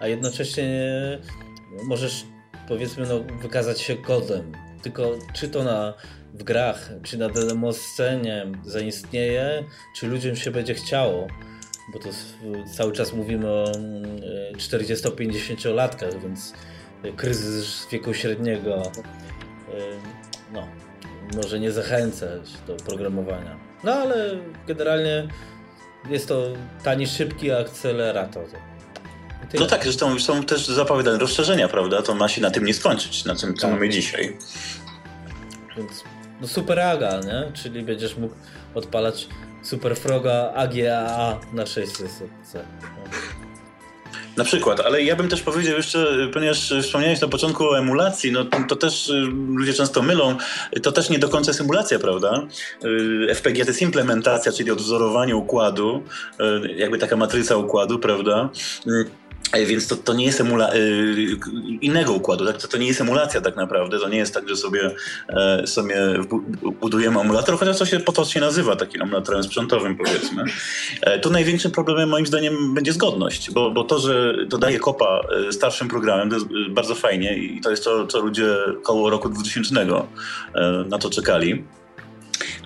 [0.00, 0.90] a jednocześnie
[1.84, 2.24] możesz
[2.68, 4.52] powiedzmy no, wykazać się kodem.
[4.82, 5.94] Tylko czy to na,
[6.34, 9.64] w grach, czy na demo scenie zaistnieje,
[9.96, 11.28] czy ludziom się będzie chciało
[11.92, 12.08] bo to
[12.76, 13.72] cały czas mówimy o
[14.56, 16.52] 40-50-latkach, mm, więc
[17.16, 18.92] kryzys wieku średniego e,
[20.52, 20.68] no,
[21.36, 23.56] może nie zachęcać do programowania.
[23.84, 25.28] No ale generalnie
[26.10, 26.42] jest to
[26.84, 28.44] tani, szybki akcelerator.
[29.54, 32.02] No tak, zresztą są też zapowiadane rozszerzenia, prawda?
[32.02, 33.70] To ma się na tym nie skończyć, na tym, co tak.
[33.70, 34.36] mamy dzisiaj.
[35.76, 36.04] Więc
[36.40, 37.52] no super aga, nie?
[37.52, 38.34] Czyli będziesz mógł
[38.74, 39.28] odpalać
[39.66, 42.08] Super Froga AGAA na 600.
[44.36, 48.44] Na przykład, ale ja bym też powiedział jeszcze, ponieważ wspomniałeś na początku o emulacji, no
[48.68, 49.12] to, też y,
[49.54, 50.36] ludzie często mylą,
[50.82, 52.46] to też nie do końca jest emulacja, prawda?
[52.84, 56.02] Y, FPG to jest implementacja, czyli odwzorowanie układu,
[56.64, 58.50] y, jakby taka matryca układu, prawda?
[59.52, 61.36] E, więc to, to nie jest emula y,
[61.80, 62.56] innego układu, tak?
[62.56, 64.90] to, to nie jest emulacja tak naprawdę, to nie jest tak, że sobie,
[65.28, 65.96] e, sobie
[66.80, 70.44] budujemy emulator, chociaż to się potocznie nazywa takim emulatorem sprzętowym powiedzmy.
[71.00, 75.88] E, tu największym problemem moim zdaniem będzie zgodność, bo, bo to, że dodaje kopa starszym
[75.88, 79.86] programem, to jest bardzo fajnie i to jest to, co ludzie koło roku 2000
[80.88, 81.64] na to czekali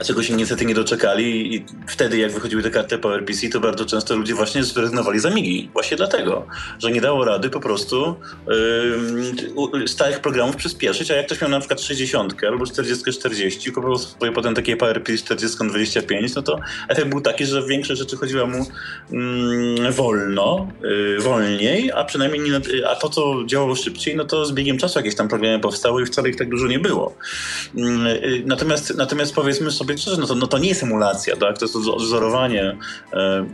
[0.01, 4.17] dlaczego się niestety nie doczekali i wtedy jak wychodziły te karty PowerPC, to bardzo często
[4.17, 5.71] ludzie właśnie zrezygnowali z Amigi.
[5.73, 6.47] Właśnie dlatego,
[6.79, 8.17] że nie dało rady po prostu
[9.77, 14.33] yy, starych programów przyspieszyć, a jak ktoś miał na przykład 60 albo 40-40, kupował swoje
[14.33, 18.67] potem takie PowerPC 40-25, no to efekt był taki, że większość rzeczy chodziła mu
[19.11, 24.53] yy, wolno, yy, wolniej, a przynajmniej nie, a to, co działało szybciej, no to z
[24.53, 27.17] biegiem czasu jakieś tam programy powstały i wcale ich tak dużo nie było.
[27.77, 31.59] Mm, y, natomiast, natomiast powiedzmy sobie szczerze, no to, no to nie jest emulacja, tak?
[31.59, 32.77] To jest odwzorowanie
[33.13, 33.47] e,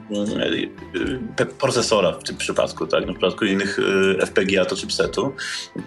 [1.41, 3.07] e, procesora w tym przypadku, tak?
[3.07, 3.79] No w przypadku innych
[4.19, 5.33] e, FPGA to chipsetu.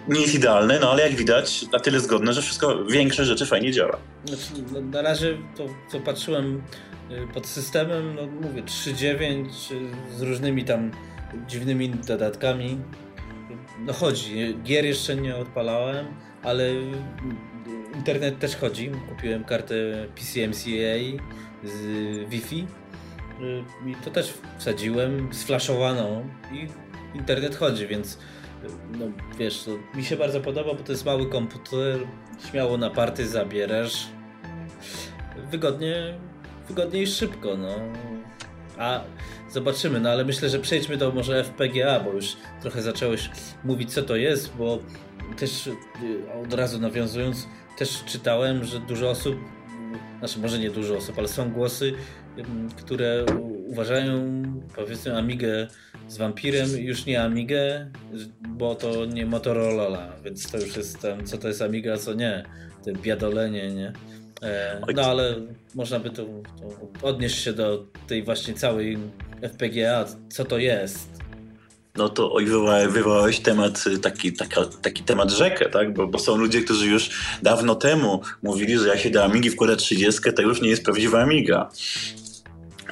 [0.08, 3.72] Nie jest idealne, no ale jak widać, na tyle zgodne, że wszystko, większe rzeczy fajnie
[3.72, 3.98] działa.
[4.24, 6.62] Znaczy, no, na razie to, co patrzyłem
[7.10, 10.90] e, pod systemem, no mówię 3.9 e, z różnymi tam
[11.48, 12.78] dziwnymi dodatkami.
[13.86, 16.06] No chodzi, gier jeszcze nie odpalałem,
[16.42, 16.70] ale
[17.94, 18.90] internet też chodzi.
[19.08, 19.74] Kupiłem kartę
[20.14, 21.20] PCMCA
[21.64, 21.78] z
[22.28, 22.66] Wi-Fi
[23.40, 26.68] y, i to też wsadziłem, sflaszowaną i
[27.18, 28.18] internet chodzi, więc y,
[28.98, 29.06] no
[29.38, 31.98] wiesz, to mi się bardzo podoba, bo to jest mały komputer,
[32.50, 34.06] śmiało na party zabierasz,
[35.50, 36.14] wygodnie,
[36.68, 37.74] wygodnie i szybko, no.
[38.78, 39.00] A
[39.50, 43.30] zobaczymy, no ale myślę, że przejdźmy do może FPGA, bo już trochę zacząłeś
[43.64, 44.78] mówić co to jest, bo
[45.36, 45.72] też y,
[46.44, 47.46] od razu nawiązując,
[47.78, 49.36] też czytałem, że dużo osób,
[50.18, 51.92] znaczy może nie dużo osób, ale są głosy,
[52.76, 53.24] które
[53.66, 54.42] uważają
[54.76, 55.68] powiedzmy Amigę
[56.08, 57.90] z wampirem już nie Amigę,
[58.48, 62.14] bo to nie Motorola, więc to już jest tam, co to jest Amiga, a co
[62.14, 62.44] nie.
[62.84, 63.92] To biadolenie, nie?
[64.42, 65.34] E, no ale
[65.74, 66.24] można by to,
[66.60, 68.98] to odnieść się do tej właśnie całej
[69.42, 71.19] FPGA, co to jest.
[72.00, 72.46] No to oj,
[72.88, 75.94] wywołałeś temat, taki, taka, taki temat rzekę, tak?
[75.94, 77.10] Bo, bo, są ludzie, którzy już
[77.42, 81.22] dawno temu mówili, że jak się da Amigi wkłada 30, to już nie jest prawdziwa
[81.22, 81.70] Amiga.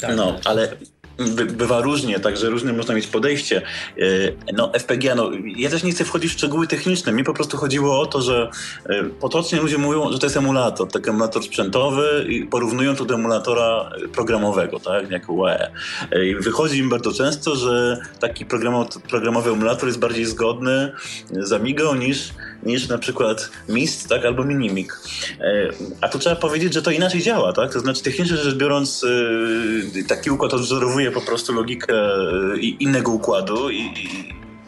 [0.01, 0.77] Tak, no, ale
[1.18, 3.62] by, bywa różnie, także różne można mieć podejście.
[3.98, 7.12] E, no FPGA, no ja też nie chcę wchodzić w szczegóły techniczne.
[7.12, 8.50] Mi po prostu chodziło o to, że
[8.87, 13.14] e, potocznie ludzie mówią, że to jest emulator, taki emulator sprzętowy i porównują to do
[13.14, 15.70] emulatora programowego, tak, jak UE.
[16.22, 18.46] I wychodzi im bardzo często, że taki
[19.09, 20.92] programowy emulator jest bardziej zgodny
[21.31, 25.00] z Amigą niż niż na przykład MIST, tak, albo Minimik.
[25.40, 25.68] E,
[26.00, 27.72] a tu trzeba powiedzieć, że to inaczej działa, tak?
[27.72, 33.71] To znaczy technicznie rzecz biorąc e, taki układ odwzorowuje po prostu logikę e, innego układu
[33.71, 33.83] i,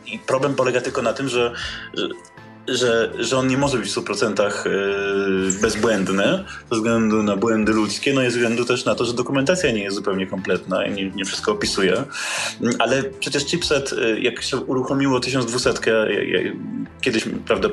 [0.06, 1.52] i problem polega tylko na tym, że,
[1.94, 2.08] że
[2.68, 4.52] że, że on nie może być w 100%
[5.62, 9.70] bezbłędny ze względu na błędy ludzkie, no i ze względu też na to, że dokumentacja
[9.70, 12.04] nie jest zupełnie kompletna i nie, nie wszystko opisuje.
[12.78, 15.72] Ale przecież chipset, jak się uruchomiło 1200,
[17.00, 17.68] kiedyś, prawda,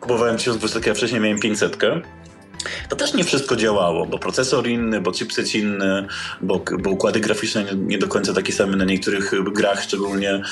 [0.00, 1.76] kupowałem 1200, a wcześniej miałem 500
[2.88, 6.06] to też nie wszystko działało, bo procesor inny, bo chipset inny,
[6.40, 10.42] bo, bo układy graficzne nie, nie, do końca takie same na niektórych grach, szczególnie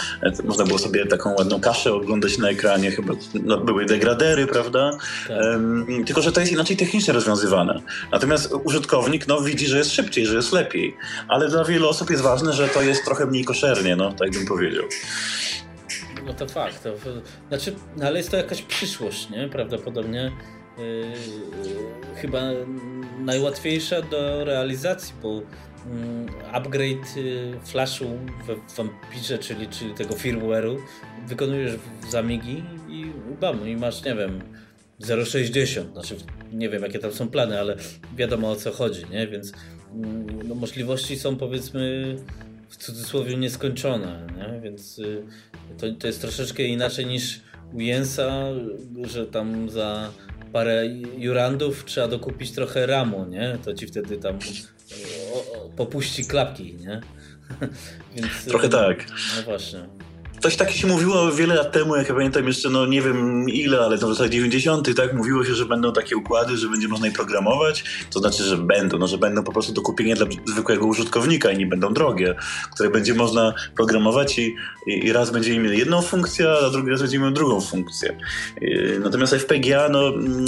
[0.44, 4.90] można było sobie taką ładną kaszę oglądać na ekranie, chyba no, były degradery, prawda?
[5.28, 5.36] Tak.
[5.40, 7.80] Um, tylko, że to jest inaczej technicznie rozwiązywane.
[8.12, 10.96] Natomiast użytkownik no, widzi, że jest szybciej, że jest lepiej,
[11.28, 14.46] ale dla wielu osób jest ważne, że to jest trochę mniej koszernie, no, tak bym
[14.46, 14.84] powiedział.
[16.26, 16.82] No to fakt.
[16.82, 16.90] To,
[17.48, 19.48] znaczy, no ale jest to jakaś przyszłość, nie?
[19.48, 20.32] Prawdopodobnie
[22.16, 22.42] chyba
[23.20, 25.42] najłatwiejsza do realizacji, bo
[25.86, 28.06] mm, upgrade y, flashu
[28.46, 30.76] w Vampirze, czyli, czyli tego firmware'u
[31.26, 31.72] wykonujesz
[32.10, 33.04] z Amigi i
[33.40, 34.40] bam, i masz, nie wiem,
[35.00, 36.16] 0,60, znaczy
[36.52, 37.76] nie wiem jakie tam są plany, ale
[38.16, 39.26] wiadomo o co chodzi, nie?
[39.26, 39.52] Więc
[39.94, 42.16] mm, no, możliwości są powiedzmy
[42.68, 44.60] w cudzysłowie nieskończone, nie?
[44.60, 45.22] Więc y,
[45.78, 47.40] to, to jest troszeczkę inaczej niż
[47.72, 48.46] u Jensa,
[49.02, 50.10] że tam za
[50.52, 50.86] parę
[51.18, 53.58] jurandów, trzeba dokupić trochę ramu, nie?
[53.64, 54.38] To ci wtedy tam
[55.34, 57.00] o, o, popuści klapki, nie?
[58.16, 59.06] Więc, trochę tak.
[59.36, 59.99] No właśnie.
[60.40, 63.80] Coś takie się mówiło wiele lat temu, jak ja pamiętam jeszcze, no nie wiem ile,
[63.80, 65.14] ale to w latach 90., tak?
[65.14, 67.84] Mówiło się, że będą takie układy, że będzie można je programować.
[68.10, 71.58] To znaczy, że będą, no że będą po prostu do kupienia dla zwykłego użytkownika i
[71.58, 72.34] nie będą drogie,
[72.72, 77.00] które będzie można programować i, i, i raz będziemy mieli jedną funkcję, a drugi raz
[77.00, 78.16] będziemy mieli drugą funkcję.
[79.00, 80.46] Natomiast FPGA, no mm,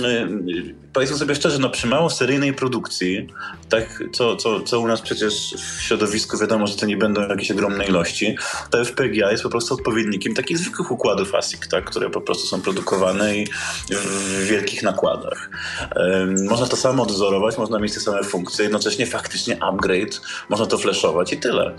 [0.93, 3.27] powiedzmy sobie szczerze, no przy mało seryjnej produkcji,
[3.69, 7.51] tak, co, co, co u nas przecież w środowisku wiadomo, że to nie będą jakieś
[7.51, 8.37] ogromne ilości,
[8.71, 12.63] to FPGA jest po prostu odpowiednikiem takich zwykłych układów ASIC, tak, które po prostu są
[12.63, 13.47] produkowane i
[13.91, 15.51] w wielkich nakładach.
[16.49, 21.33] Można to samo odwzorować, można mieć te same funkcje, jednocześnie faktycznie upgrade, można to flashować
[21.33, 21.75] i tyle.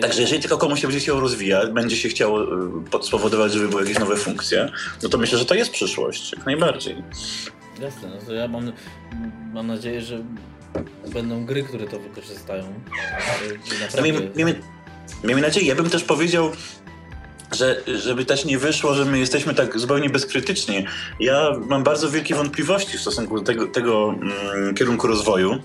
[0.00, 3.82] Także jeżeli tylko komuś się będzie chciało rozwijać, będzie się chciało y, spowodować, żeby były
[3.82, 4.72] jakieś nowe funkcje,
[5.02, 7.02] no to myślę, że to jest przyszłość, jak najbardziej.
[7.80, 8.72] Jasne, no to ja mam,
[9.52, 10.24] mam nadzieję, że
[11.12, 12.64] będą gry, które to wykorzystają.
[13.80, 14.02] Naprawdę...
[14.02, 14.60] Miejmy, miejmy,
[15.24, 16.50] miejmy nadzieję, ja bym też powiedział,
[17.52, 20.84] że, żeby też nie wyszło, że my jesteśmy tak zupełnie bezkrytyczni.
[21.20, 24.14] Ja mam bardzo wielkie wątpliwości w stosunku do tego, tego
[24.54, 25.58] mm, kierunku rozwoju,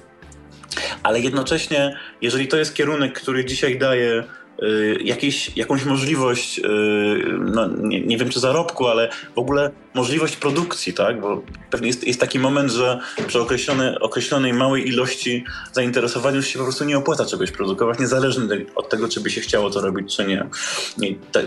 [1.04, 4.24] ale jednocześnie, jeżeli to jest kierunek, który dzisiaj daje
[4.63, 6.62] Y, jakieś, jakąś możliwość, y,
[7.39, 11.21] no, nie, nie, wiem czy zarobku, ale w ogóle możliwość produkcji, tak?
[11.21, 16.60] Bo pewnie jest, jest taki moment, że przy określone, określonej małej ilości zainteresowania już się
[16.60, 18.43] po prostu nie opłaca czegoś produkować, niezależnie
[18.75, 20.45] od tego, czy by się chciało to robić, czy nie.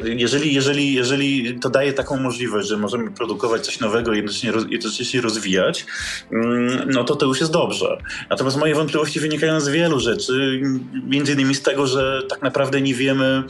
[0.05, 5.21] jeżeli, jeżeli, jeżeli to daje taką możliwość, że możemy produkować coś nowego i jednocześnie, jednocześnie
[5.21, 5.87] rozwijać,
[6.33, 7.99] mm, no to to już jest dobrze.
[8.31, 10.63] Natomiast moje wątpliwości wynikają z wielu rzeczy,
[11.07, 13.43] między innymi z tego, że tak naprawdę nie wiemy,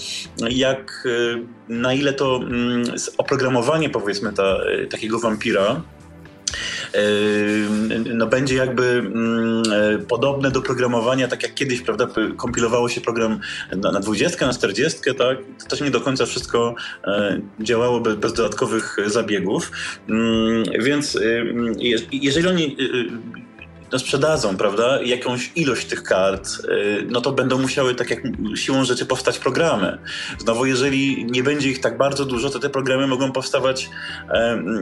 [0.51, 2.85] jak, y, na ile to mm,
[3.19, 5.83] oprogramowanie, powiedzmy, ta, y, takiego wampira,
[6.95, 9.63] y, no będzie jakby mm,
[10.09, 13.41] podobne do programowania, tak jak kiedyś, prawda, kompilowało się program
[13.77, 15.39] na, na 20, na 40, tak?
[15.63, 16.75] To też nie do końca wszystko
[17.61, 19.71] działało bez, dodatkowych zabiegów.
[20.09, 21.19] Mm, więc
[22.13, 22.77] jeżeli oni
[23.93, 28.23] no sprzedadzą, prawda, jakąś ilość tych kart, y, no to będą musiały tak jak
[28.55, 29.99] siłą rzeczy powstać programy.
[30.39, 33.91] Znowu, jeżeli nie będzie ich tak bardzo dużo, to te programy mogą powstawać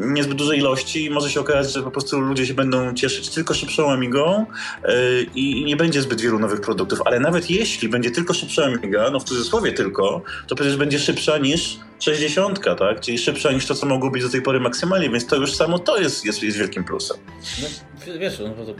[0.01, 3.55] niezbyt dużej ilości i może się okazać, że po prostu ludzie się będą cieszyć tylko
[3.55, 4.46] szybszą Amigą
[4.85, 7.03] y, i nie będzie zbyt wielu nowych produktów.
[7.05, 11.38] Ale nawet jeśli będzie tylko szybsza Amiga, no w cudzysłowie tylko, to przecież będzie szybsza
[11.38, 13.01] niż 60, tak?
[13.01, 15.79] Czyli szybsza niż to, co mogło być do tej pory maksymalnie, więc to już samo
[15.79, 17.17] to jest, jest, jest wielkim plusem.
[17.63, 18.75] No, wiesz, no, to,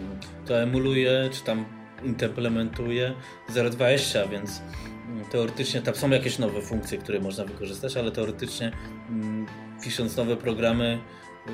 [0.47, 1.65] to emuluje, czy tam
[2.05, 3.15] implementuje
[3.51, 4.63] 0,20, więc
[5.31, 8.73] teoretycznie tam są jakieś nowe funkcje, które można wykorzystać, ale teoretycznie
[9.09, 9.47] mm,
[9.83, 10.99] pisząc nowe programy,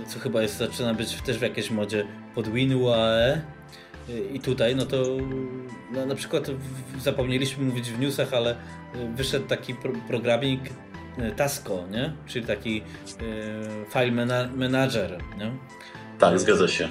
[0.06, 3.40] co chyba jest, zaczyna być też w jakiejś modzie pod WinUAE
[4.32, 5.04] i tutaj, no to
[5.92, 6.46] no, na przykład
[7.02, 8.56] zapomnieliśmy mówić w newsach, ale
[9.14, 10.60] wyszedł taki pro programik
[11.36, 12.12] Tasco, nie?
[12.26, 14.26] czyli taki e, file
[14.56, 15.18] manager.
[15.38, 15.52] Nie?
[16.18, 16.88] Tak, zgadza się.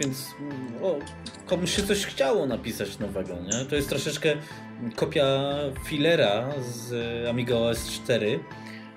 [0.00, 0.26] Więc
[0.82, 0.98] o,
[1.46, 3.34] komuś się coś chciało napisać nowego.
[3.34, 3.64] Nie?
[3.64, 4.36] To jest troszeczkę
[4.96, 5.52] kopia
[5.84, 6.94] filera z
[7.28, 8.40] Amiga OS 4,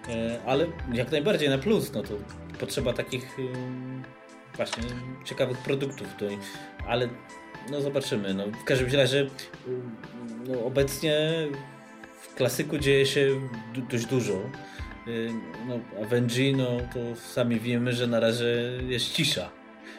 [0.09, 1.93] e, ale jak najbardziej na plus.
[1.93, 2.13] No to
[2.59, 4.83] potrzeba takich e, właśnie
[5.25, 6.37] ciekawych produktów tutaj.
[6.87, 7.09] Ale
[7.71, 8.33] no zobaczymy.
[8.33, 9.29] No, w każdym razie
[10.47, 11.17] no, obecnie
[12.29, 13.41] w klasyku dzieje się
[13.91, 14.33] dość dużo.
[15.07, 15.29] Y,
[15.67, 19.51] no, a w NG, no to sami wiemy, że na razie jest cisza.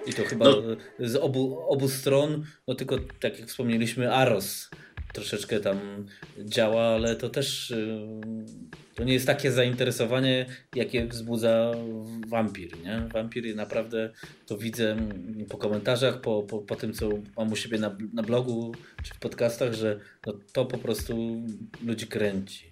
[0.07, 0.63] I to chyba no.
[0.99, 4.71] z obu, obu stron, no tylko tak jak wspomnieliśmy, Aros
[5.13, 6.07] troszeczkę tam
[6.45, 8.07] działa, ale to też y,
[8.95, 11.73] to nie jest takie zainteresowanie, jakie wzbudza
[12.29, 12.83] Wampir.
[12.85, 13.09] Nie?
[13.15, 14.13] Wampir naprawdę
[14.47, 14.97] to widzę
[15.49, 19.19] po komentarzach, po, po, po tym, co mam u siebie na, na blogu czy w
[19.19, 21.43] podcastach, że no, to po prostu
[21.85, 22.71] ludzi kręci.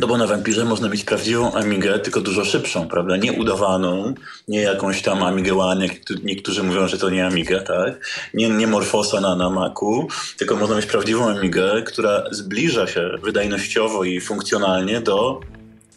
[0.00, 3.16] No bo na Vampirze można mieć prawdziwą Amigę, tylko dużo szybszą, prawda?
[3.16, 4.14] Nie udawaną,
[4.48, 8.06] nie jakąś tam Amigę One, jak niektórzy mówią, że to nie Amiga, tak?
[8.34, 14.04] Nie, nie Morfosa na, na Macu, tylko można mieć prawdziwą Amigę, która zbliża się wydajnościowo
[14.04, 15.40] i funkcjonalnie do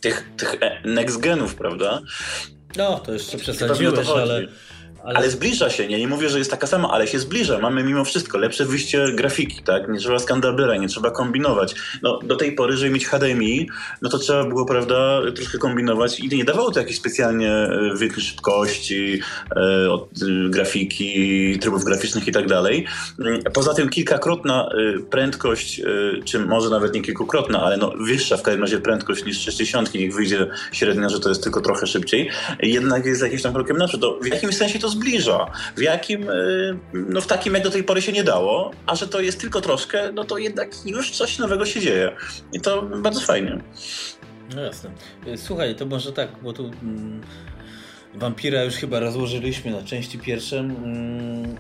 [0.01, 2.01] tych, tych e, next genów, prawda?
[2.77, 4.47] No, to jeszcze przesadziłeś, ale
[5.03, 5.17] ale...
[5.17, 5.29] ale...
[5.29, 5.99] zbliża się, nie?
[5.99, 7.59] Nie mówię, że jest taka sama, ale się zbliża.
[7.59, 9.89] Mamy mimo wszystko lepsze wyjście grafiki, tak?
[9.89, 11.75] Nie trzeba skandabera, nie trzeba kombinować.
[12.01, 13.69] No, do tej pory, żeby mieć HDMI,
[14.01, 18.23] no to trzeba było, prawda, troszkę kombinować i nie dawało to jakiejś specjalnie e, wielkiej
[18.23, 19.21] szybkości,
[19.55, 22.85] e, e, grafiki, trybów graficznych i tak dalej.
[23.19, 25.81] Mm, poza tym kilkakrotna e, prędkość,
[26.25, 30.15] czy może nawet nie kilkukrotna, ale no wyższa w każdym razie prędkość niż 60, niech
[30.15, 34.01] wyjdzie średnia, że to jest tylko trochę szybciej, jednak jest jakimś tam krokiem naprzód.
[34.21, 35.51] W jakimś sensie to zbliża.
[35.77, 39.07] W jakim, y, no w takim jak do tej pory się nie dało, a że
[39.07, 42.15] to jest tylko troszkę, no to jednak już coś nowego się dzieje.
[42.53, 43.61] I to bardzo fajnie.
[44.55, 44.89] No jasne.
[45.27, 47.21] Y, słuchaj, to może tak, bo tu mm,
[48.15, 50.59] Vampira już chyba rozłożyliśmy na części pierwsze.
[50.59, 51.55] Mm,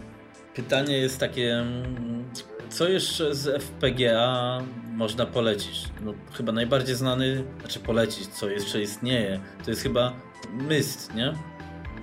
[0.55, 2.25] pytanie jest takie, mm,
[2.69, 4.61] co jeszcze z FPGA
[4.93, 5.83] można polecić?
[6.01, 10.13] No, chyba najbardziej znany, znaczy polecić, co jeszcze istnieje, to jest chyba
[10.53, 11.33] Myst, nie?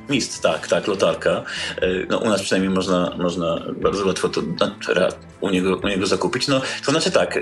[0.09, 1.42] Mist, tak, tak, lotarka.
[1.83, 4.42] E, no, u nas przynajmniej można, można bardzo łatwo to
[5.40, 6.49] u niego, u niego zakupić.
[6.49, 7.40] No, to znaczy tak, e,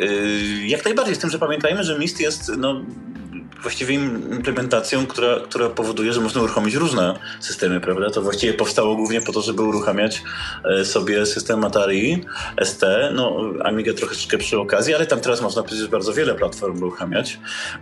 [0.67, 2.81] jak najbardziej z tym, że pamiętajmy, że Mist jest no,
[3.63, 8.11] właściwie implementacją, która, która powoduje, że można uruchomić różne systemy, prawda?
[8.11, 10.23] To właściwie powstało głównie po to, żeby uruchamiać
[10.65, 12.25] e, sobie system Atari
[12.63, 12.83] ST,
[13.15, 17.39] no Amiga troszeczkę przy okazji, ale tam teraz można przecież bardzo wiele platform uruchamiać.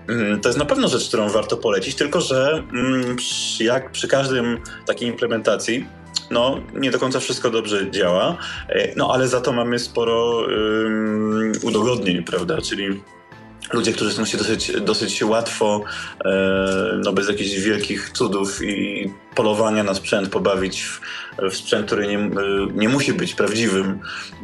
[0.09, 3.17] Mm, to jest na pewno rzecz, którą warto polecić, tylko że mm,
[3.61, 5.87] jak przy każdym takiej implementacji,
[6.31, 8.37] no, nie do końca wszystko dobrze działa,
[8.69, 12.61] e, no ale za to mamy sporo um, udogodnień, prawda?
[12.61, 13.03] Czyli
[13.73, 15.85] ludzie, którzy chcą się dosyć, dosyć łatwo,
[16.25, 21.01] e, no bez jakichś wielkich cudów i polowania na sprzęt pobawić w,
[21.51, 22.31] w sprzęt, który nie,
[22.75, 23.99] nie musi być prawdziwym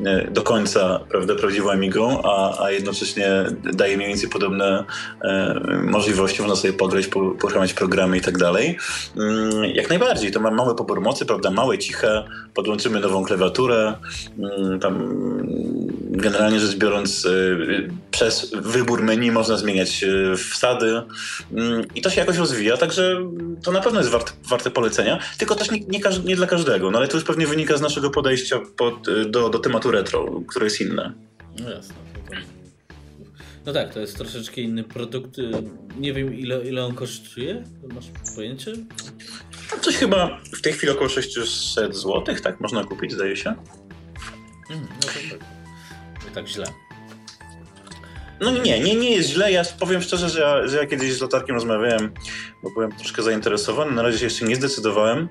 [0.04, 4.84] e, do końca, prawda, prawdziwą Amigą, a, a jednocześnie daje mniej więcej podobne
[5.22, 7.06] e, możliwości, można sobie pograć,
[7.40, 8.78] poruchamiać programy i tak dalej.
[9.16, 13.94] Mm, jak najbardziej, to ma mały pobór mocy, prawda, małe, ciche, podłączymy nową klawiaturę,
[14.38, 14.98] mm, tam
[16.10, 17.30] generalnie rzecz biorąc e,
[18.10, 20.04] przez wybór menu można zmieniać
[20.36, 21.02] wsady
[21.52, 23.16] mm, i to się jakoś rozwija, także
[23.62, 26.90] to na pewno jest warte, warte polecenia, tylko też nie, nie, nie, dla każdego.
[26.90, 30.40] No ale to już pewnie wynika z naszego podejścia pod, y, do, do tematu retro,
[30.46, 31.12] które jest inne.
[31.60, 31.94] No jasne.
[33.66, 35.38] No tak, to jest troszeczkę inny produkt.
[35.38, 35.50] Y,
[35.98, 37.64] nie wiem, ile, ile on kosztuje?
[37.94, 38.72] Masz pojęcie?
[39.80, 43.54] Coś chyba w tej chwili około 600 zł, tak można kupić, zdaje się.
[44.70, 45.59] Mm, no tak.
[46.34, 46.66] Tak źle.
[48.40, 49.52] No nie, nie, nie jest źle.
[49.52, 52.12] Ja powiem szczerze, że ja, że ja kiedyś z Lotarkiem rozmawiałem,
[52.62, 53.92] bo byłem troszkę zainteresowany.
[53.92, 55.28] Na razie się jeszcze nie zdecydowałem.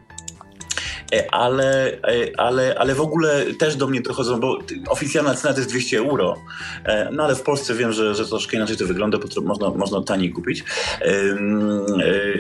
[1.14, 5.60] E, ale, e, ale, ale w ogóle też do mnie dochodzą, bo oficjalna cena to
[5.60, 6.36] jest 200 euro,
[6.84, 10.02] e, no ale w Polsce wiem, że, że troszkę inaczej to wygląda, bo można, można
[10.02, 10.64] taniej kupić,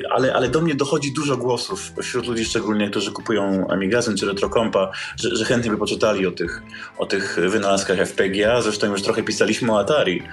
[0.09, 4.91] ale, ale do mnie dochodzi dużo głosów wśród ludzi szczególnie, którzy kupują Amigazyn czy Retrocompa,
[5.15, 6.61] że, że chętnie by poczytali o tych,
[6.97, 10.23] o tych wynalazkach FPGA, zresztą już trochę pisaliśmy o Atari,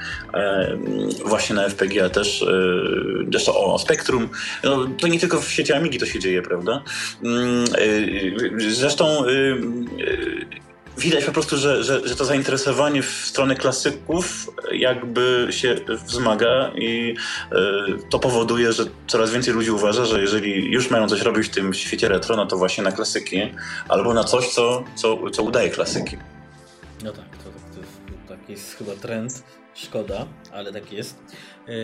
[1.24, 2.45] właśnie na FPGA też,
[3.30, 4.28] zresztą o Spectrum,
[4.64, 6.82] no, to nie tylko w sieci Amigi to się dzieje, prawda?
[8.68, 9.31] Zresztą y,
[10.01, 10.47] y,
[10.99, 17.14] widać po prostu, że, że, że to zainteresowanie w stronę klasyków jakby się wzmaga i
[17.53, 17.57] y,
[18.11, 21.74] to powoduje, że coraz więcej ludzi uważa, że jeżeli już mają coś robić w tym
[21.74, 23.41] świecie retro, no to właśnie na klasyki
[23.89, 26.16] albo na coś, co, co, co udaje klasyki.
[27.05, 27.81] No tak, to, to,
[28.29, 29.43] to taki jest chyba trend.
[29.74, 31.18] Szkoda, ale tak jest.
[31.68, 31.74] Yy,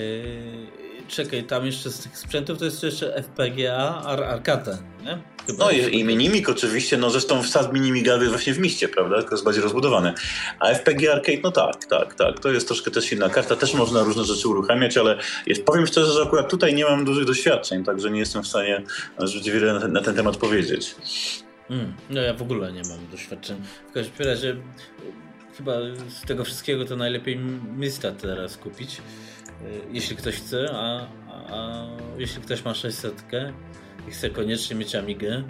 [1.09, 5.19] czekaj, tam jeszcze z tych sprzętów to jest jeszcze FPGA, Ar Arcata, nie?
[5.47, 9.19] Chyba no i, i Minimig oczywiście, no zresztą wsad Minimiga jest właśnie w mieście, prawda?
[9.19, 10.13] Tylko jest bardziej rozbudowany.
[10.61, 12.41] A FPG Arcade, no tak, tak, tak.
[12.41, 16.13] To jest troszkę też inna karta, też można różne rzeczy uruchamiać, ale jest, powiem szczerze,
[16.13, 18.83] że akurat tutaj nie mam dużych doświadczeń, także nie jestem w stanie
[19.19, 20.95] zbyt wiele na, na ten temat powiedzieć.
[21.71, 23.57] Mm, no ja w ogóle nie mam doświadczeń.
[23.91, 24.57] W każdym razie
[25.57, 25.73] chyba
[26.09, 27.37] z tego wszystkiego to najlepiej
[27.77, 29.01] Mista teraz kupić,
[29.93, 31.87] jeśli ktoś chce, a, a
[32.19, 33.25] jeśli ktoś ma 600
[34.09, 35.45] i chce koniecznie mieć Amigę,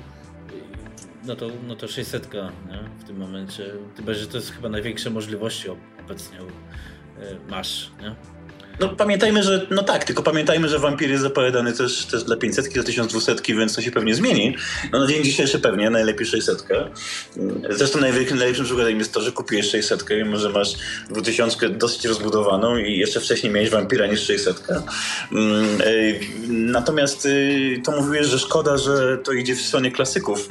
[1.24, 2.88] no to, no to 600 nie?
[2.98, 3.72] w tym momencie.
[3.96, 5.68] Chyba, że to jest chyba największe możliwości
[6.04, 7.90] obecnie e, masz.
[8.00, 8.14] Nie?
[8.80, 12.68] No pamiętajmy, że no tak, tylko pamiętajmy, że wampir jest zapowiadany też, też dla 500,
[12.68, 14.56] dla 1200, więc to się pewnie zmieni.
[14.92, 16.66] No na dzień dzisiejszy pewnie, najlepiej 600.
[17.70, 20.74] Zresztą największym, najlepszym przykładem jest to, że kupiłeś 600 i może masz
[21.10, 24.62] 2000 dosyć rozbudowaną i jeszcze wcześniej miałeś wampira niż 600.
[25.32, 25.94] Mm, e,
[26.48, 30.48] natomiast y, to mówiłeś, że szkoda, że to idzie w stronie klasyków.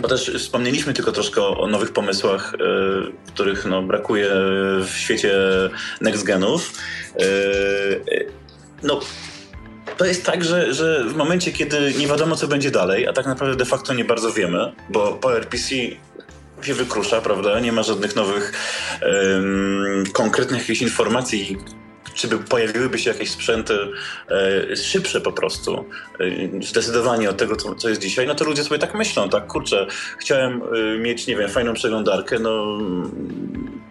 [0.00, 2.58] Bo też wspomnieliśmy tylko troszkę o, nowych pomysłach, y,
[3.26, 4.30] których no, brakuje
[4.84, 5.34] w świecie
[6.00, 6.72] next genów.
[7.20, 8.26] Y,
[8.82, 9.00] no,
[9.96, 13.26] to jest tak, że, że w momencie, kiedy nie wiadomo, co będzie dalej, a tak
[13.26, 15.74] naprawdę de facto nie bardzo wiemy, bo PowerPC
[16.62, 17.60] się wykrusza, prawda?
[17.60, 18.52] Nie ma żadnych nowych,
[20.12, 21.58] konkretnych jakichś informacji,
[22.14, 23.74] czy by pojawiłyby się jakieś sprzęty
[24.70, 25.84] e, szybsze po prostu,
[26.60, 29.46] e, zdecydowanie od tego, co, co, jest dzisiaj, no to ludzie sobie tak myślą, tak,
[29.46, 29.86] kurczę,
[30.18, 32.78] chciałem e, mieć, nie wiem, fajną przeglądarkę, no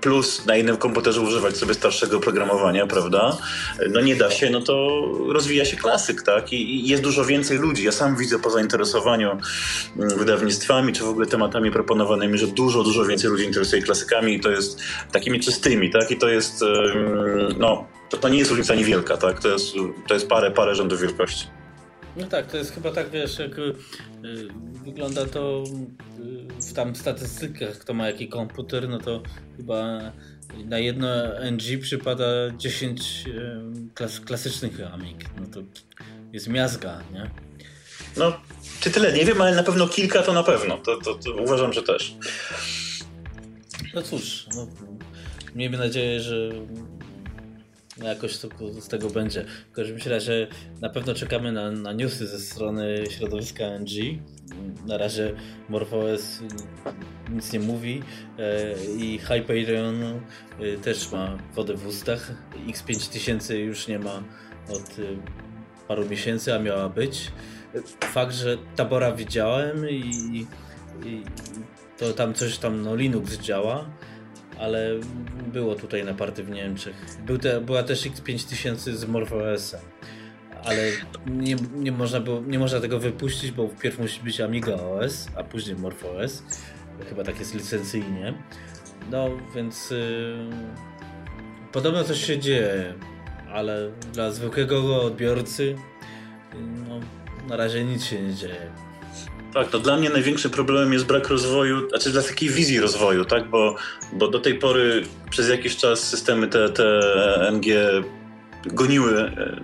[0.02, 3.38] plus na innym komputerze używać sobie starszego oprogramowania, prawda?
[3.90, 6.54] No nie da się, no to rozwija się klasyk, tak?
[6.54, 7.84] I, I, jest dużo więcej ludzi.
[7.84, 9.32] Ja sam widzę po zainteresowaniu
[9.98, 14.40] mm, wydawnictwami, czy w ogóle tematami proponowanymi, że dużo, dużo więcej ludzi interesuje klasykami i
[14.40, 14.82] to jest
[15.12, 16.12] takimi czystymi, tak?
[16.12, 16.64] I to jest,
[17.58, 19.42] no, to, to nie jest różnica niewielka, tak?
[19.42, 19.74] To jest,
[20.08, 21.59] to jest parę, parę rzędów wielkości.
[22.20, 23.74] No tak, to jest chyba tak, wiesz, jak y,
[24.86, 25.64] wygląda to
[26.60, 29.24] y, w tam statystykach, kto ma jaki komputer, no to
[29.58, 30.12] chyba
[30.66, 31.08] na jedno
[31.52, 32.26] NG przypada
[32.58, 33.62] 10 y,
[33.94, 35.26] klas klasycznych Amig.
[35.40, 35.60] No to
[36.34, 37.30] jest miazga, nie?
[38.18, 38.40] No,
[38.80, 40.78] czy tyle nie wiem, ale na pewno kilka to na pewno.
[40.78, 42.16] To, to, to uważam, że też.
[43.94, 44.68] No cóż, no,
[45.56, 46.50] miejmy nadzieję, że
[48.08, 48.50] jakoś to
[48.82, 49.46] z tego będzie.
[49.72, 50.48] W każdym razie
[50.82, 54.20] na pewno czekamy na, na newsy ze strony środowiska NG.
[54.88, 55.34] Na razie
[55.70, 56.40] MorphOS
[57.30, 58.04] nic nie mówi
[58.40, 62.32] e, i Hyperion e, też ma wodę w ustach.
[62.68, 64.24] X5000 już nie ma
[64.70, 65.04] od e,
[65.88, 67.32] paru miesięcy, a miała być.
[68.02, 70.02] Fakt, że Tabora widziałem i,
[71.06, 71.24] i
[71.98, 73.86] to tam coś tam no Linux działa
[74.60, 74.90] ale
[75.54, 76.96] było tutaj na party w Niemczech.
[77.26, 79.82] Był te, była też X5000 z MorphOS-em,
[80.64, 80.92] ale
[81.28, 85.44] nie, nie, można było, nie można tego wypuścić, bo wpierw musi być Amiga OS, a
[85.44, 86.44] później MorphOS.
[87.10, 88.34] Chyba tak jest licencyjnie.
[89.12, 90.50] No, więc yy,
[91.72, 92.94] podobno coś się dzieje,
[93.54, 95.76] ale dla zwykłego odbiorcy
[96.88, 97.00] no,
[97.48, 98.89] na razie nic się nie dzieje.
[99.54, 103.50] Tak, to dla mnie największym problemem jest brak rozwoju, znaczy dla takiej wizji rozwoju, tak?
[103.50, 103.76] Bo,
[104.14, 107.02] bo do tej pory przez jakiś czas systemy te, te
[107.52, 107.66] NG
[108.66, 109.62] goniły, e,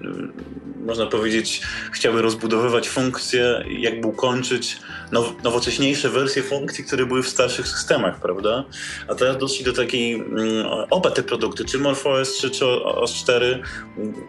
[0.86, 4.78] można powiedzieć, chciały rozbudowywać funkcje, jakby ukończyć
[5.12, 8.66] now, nowocześniejsze wersje funkcji, które były w starszych systemach, prawda?
[9.08, 13.60] A teraz doszli do takiej, mm, oba te produkty, czy MorphOS, czy, czy OS4,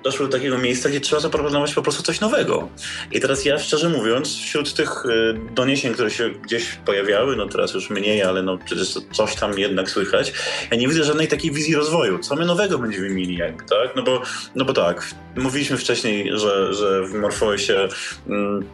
[0.04, 2.68] doszły do takiego miejsca, gdzie trzeba zaproponować po prostu coś nowego.
[3.12, 7.74] I teraz ja, szczerze mówiąc, wśród tych e, doniesień, które się gdzieś pojawiały, no teraz
[7.74, 10.32] już mniej, ale no przecież coś tam jednak słychać,
[10.70, 12.18] ja nie widzę żadnej takiej wizji rozwoju.
[12.18, 13.96] Co my nowego będziemy mieli jakby, tak?
[13.96, 14.22] No bo,
[14.56, 17.88] no bo tak, mówiliśmy wcześniej, że, że w MorphOSie
[18.28, 18.64] mm,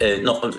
[0.00, 0.52] E, no, on,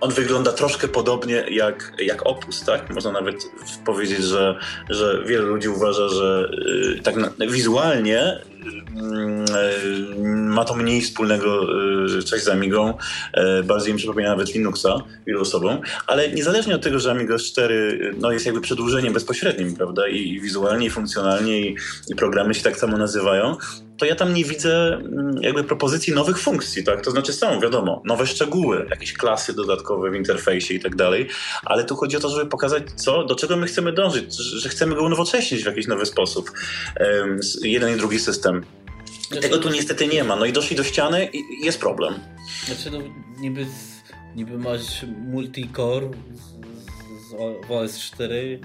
[0.00, 2.94] on, wygląda troszkę podobnie jak, jak Opus, tak?
[2.94, 3.36] Można nawet
[3.84, 4.58] powiedzieć, że,
[4.90, 6.50] że wielu ludzi uważa, że
[6.98, 8.40] y, tak na, wizualnie
[10.24, 11.66] ma to mniej wspólnego
[12.18, 12.94] e, coś z Amigą,
[13.32, 18.14] e, bardziej mi przypomina nawet Linuxa wielu osobom, ale niezależnie od tego, że Amiga 4
[18.18, 21.76] no, jest jakby przedłużeniem bezpośrednim, prawda, i, i wizualnie, i funkcjonalnie, i,
[22.08, 23.56] i, programy się tak samo nazywają,
[23.98, 27.00] to ja tam nie widzę mm, jakby propozycji nowych funkcji, tak?
[27.00, 31.28] To znaczy są, wiadomo, nowe szczegóły, jakieś klasy dodatkowe w interfejsie i tak dalej,
[31.64, 34.94] ale tu chodzi o to, żeby pokazać, co, do czego my chcemy dążyć, że chcemy
[34.94, 36.50] go unowocześnić w jakiś nowy sposób.
[37.62, 38.55] jeden i drugi system.
[39.28, 40.36] Znaczy, Tego tu niestety nie ma.
[40.36, 42.14] No i doszli do ściany i jest problem.
[42.64, 42.98] Znaczy, no,
[43.40, 43.66] niby,
[44.36, 48.60] niby masz multicore z, z OS 4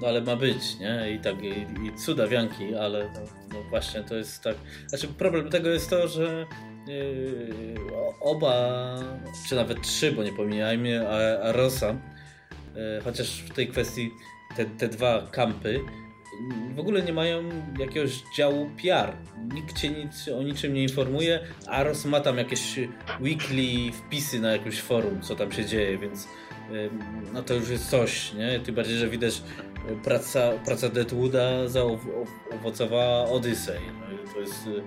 [0.00, 1.12] no ale ma być, nie?
[1.12, 3.20] I tak, i, i cuda wianki, ale no,
[3.52, 4.56] no, właśnie to jest tak.
[4.86, 6.46] Znaczy, problem tego jest to, że
[6.86, 7.74] yy,
[8.20, 8.94] oba,
[9.48, 14.10] czy nawet trzy, bo nie pomijajmy, a, a Rosa, yy, chociaż w tej kwestii
[14.56, 15.80] te, te dwa kampy
[16.74, 17.42] w ogóle nie mają
[17.78, 19.12] jakiegoś działu PR.
[19.54, 21.40] Nikt cię nic, o niczym nie informuje.
[21.66, 22.80] Aros ma tam jakieś
[23.20, 26.28] weekly wpisy na jakimś forum, co tam się dzieje, więc
[27.32, 28.60] no to już jest coś, nie?
[28.60, 29.42] Tym bardziej, że widać
[30.04, 33.80] praca, praca Deadwooda zaowocowała Odyssey.
[34.10, 34.82] No to jest, y,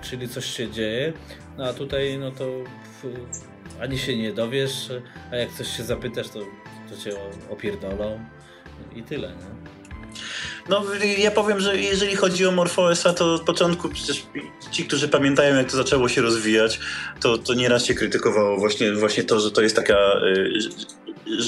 [0.00, 1.12] czyli coś się dzieje,
[1.58, 2.44] no a tutaj no to
[3.80, 4.92] ani się nie dowiesz,
[5.32, 6.40] a jak coś się zapytasz, to,
[6.88, 7.10] to cię
[7.50, 8.20] opierdolą
[8.96, 9.67] i tyle, nie?
[10.68, 10.84] No,
[11.18, 14.26] ja powiem, że jeżeli chodzi o MorphOSa, to od początku przecież
[14.70, 16.80] ci, którzy pamiętają, jak to zaczęło się rozwijać,
[17.20, 20.60] to, to nieraz się krytykowało właśnie, właśnie to, że to jest taka, y,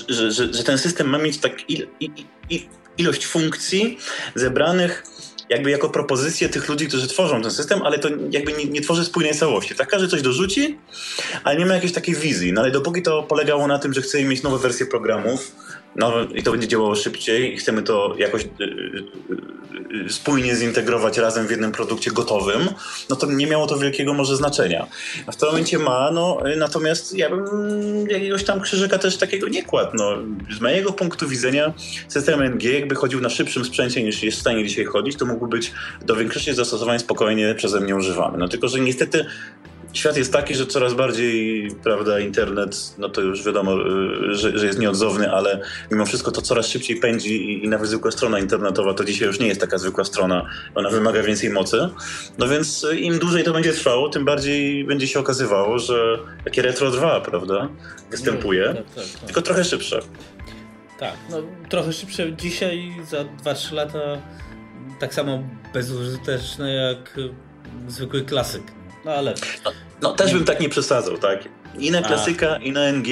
[0.08, 2.10] że, że, że ten system ma mieć tak il, il,
[2.50, 2.60] il,
[2.98, 3.98] ilość funkcji
[4.34, 5.02] zebranych
[5.50, 9.04] jakby jako propozycję tych ludzi, którzy tworzą ten system, ale to jakby nie, nie tworzy
[9.04, 9.74] spójnej całości.
[9.74, 10.78] Tak każdy coś dorzuci,
[11.44, 12.52] ale nie ma jakiejś takiej wizji.
[12.52, 15.52] No ale dopóki to polegało na tym, że chcemy mieć nowe wersje programów,
[15.96, 21.18] no i to będzie działało szybciej i chcemy to jakoś y, y, y, spójnie zintegrować
[21.18, 22.68] razem w jednym produkcie gotowym,
[23.10, 24.86] no to nie miało to wielkiego może znaczenia.
[25.26, 27.46] A w tym momencie ma, no natomiast ja bym
[28.10, 29.90] jakiegoś tam krzyżyka też takiego nie kładł.
[29.94, 30.16] No,
[30.56, 31.72] z mojego punktu widzenia
[32.08, 35.46] system NG jakby chodził na szybszym sprzęcie niż jest w stanie dzisiaj chodzić, to mógł
[35.46, 35.72] być
[36.06, 38.38] do większości zastosowań spokojnie przeze mnie używany.
[38.38, 39.26] No tylko, że niestety
[39.92, 44.66] świat jest taki, że coraz bardziej, prawda, internet, no to już wiadomo, y, że, że
[44.66, 45.60] jest nieodzowny, ale
[45.90, 49.40] mimo wszystko to coraz szybciej pędzi i, i nawet zwykła strona internetowa to dzisiaj już
[49.40, 51.88] nie jest taka zwykła strona, ona wymaga więcej mocy.
[52.38, 56.62] No więc y, im dłużej to będzie trwało, tym bardziej będzie się okazywało, że takie
[56.62, 57.68] Retro 2, prawda,
[58.10, 59.24] występuje, no, tak, tak, tak.
[59.24, 60.00] tylko trochę szybsze.
[60.98, 61.36] Tak, no
[61.68, 63.98] trochę szybsze dzisiaj, za 2-3 lata
[65.00, 65.42] tak samo
[65.74, 67.16] bezużyteczne jak
[67.88, 68.79] zwykły klasyk.
[69.04, 69.34] No ale.
[69.64, 69.72] No,
[70.02, 71.48] no, też bym tak nie przesadzał, tak?
[71.78, 72.56] I na klasyka, A.
[72.56, 73.08] i na NG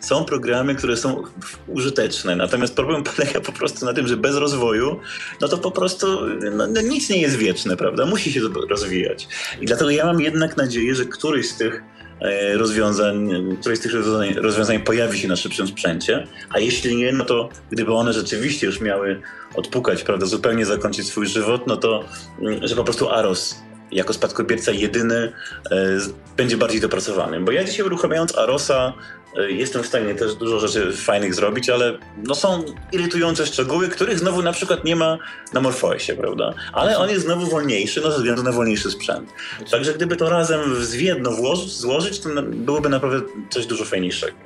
[0.00, 1.22] są programy, które są
[1.66, 2.36] użyteczne.
[2.36, 5.00] Natomiast problem polega po prostu na tym, że bez rozwoju,
[5.40, 6.06] no to po prostu
[6.52, 8.06] no, no nic nie jest wieczne, prawda?
[8.06, 9.28] Musi się rozwijać.
[9.60, 11.82] I dlatego ja mam jednak nadzieję, że któryś z tych
[12.20, 13.30] e, rozwiązań,
[13.60, 17.48] któreś z tych rozwiązań, rozwiązań pojawi się na szybszym sprzęcie, a jeśli nie, no to
[17.70, 19.22] gdyby one rzeczywiście już miały
[19.54, 22.04] odpukać, prawda, zupełnie zakończyć swój żywot, no to
[22.40, 25.32] mm, że po prostu AROS jako spadkobierca jedyny
[25.70, 25.98] e,
[26.36, 27.40] będzie bardziej dopracowany.
[27.40, 28.92] Bo ja dzisiaj uruchamiając Arosa
[29.36, 34.18] e, jestem w stanie też dużo rzeczy fajnych zrobić, ale no są irytujące szczegóły, których
[34.18, 35.18] znowu na przykład nie ma
[35.52, 36.54] na Morphoesie, prawda?
[36.72, 39.30] Ale on jest znowu wolniejszy, no ze względu na wolniejszy sprzęt.
[39.70, 43.20] Także gdyby to razem w włożyć, złożyć, to byłoby naprawdę
[43.50, 44.36] coś dużo fajniejszego.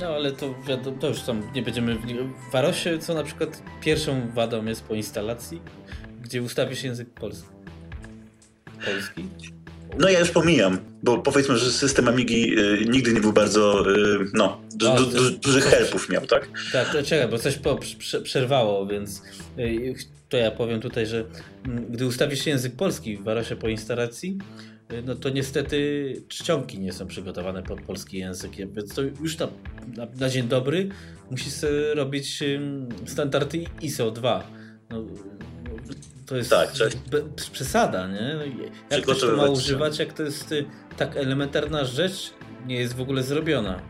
[0.00, 0.54] No ale to,
[1.00, 1.98] to już tam nie będziemy...
[2.52, 5.62] W Arosie, co na przykład pierwszą wadą jest po instalacji,
[6.22, 7.51] gdzie ustawisz język polski
[9.98, 14.30] No ja już pomijam, bo powiedzmy, że system Amigi y, nigdy nie był bardzo, y,
[14.34, 16.48] no, du, du, du, dużych helpów miał, tak?
[16.72, 17.78] Tak, to czekaj, bo coś po,
[18.22, 19.22] przerwało, więc
[19.58, 19.94] y,
[20.28, 21.24] to ja powiem tutaj, że
[21.66, 24.38] mm, gdy ustawisz język polski w Warosie po instalacji,
[24.92, 29.48] y, no to niestety czcionki nie są przygotowane pod polski język, więc to już na,
[29.96, 30.88] na, na dzień dobry
[31.30, 31.54] musisz
[31.94, 32.44] robić
[33.06, 34.50] standardy ISO 2.
[34.90, 35.04] No,
[36.32, 36.68] to jest tak,
[37.52, 38.36] przesada, nie?
[38.90, 40.64] Jak ktoś to ma używać, jak to jest y,
[40.96, 42.30] tak elementarna rzecz,
[42.66, 43.82] nie jest w ogóle zrobiona.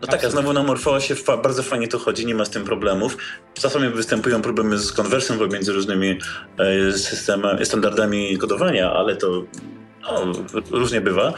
[0.00, 3.16] No tak, a znowu na MorphOSie bardzo fajnie to chodzi, nie ma z tym problemów.
[3.54, 6.18] Czasami występują problemy z konwersją pomiędzy różnymi
[6.58, 9.44] e, systemami, standardami kodowania, ale to
[10.02, 10.32] no,
[10.70, 11.34] różnie bywa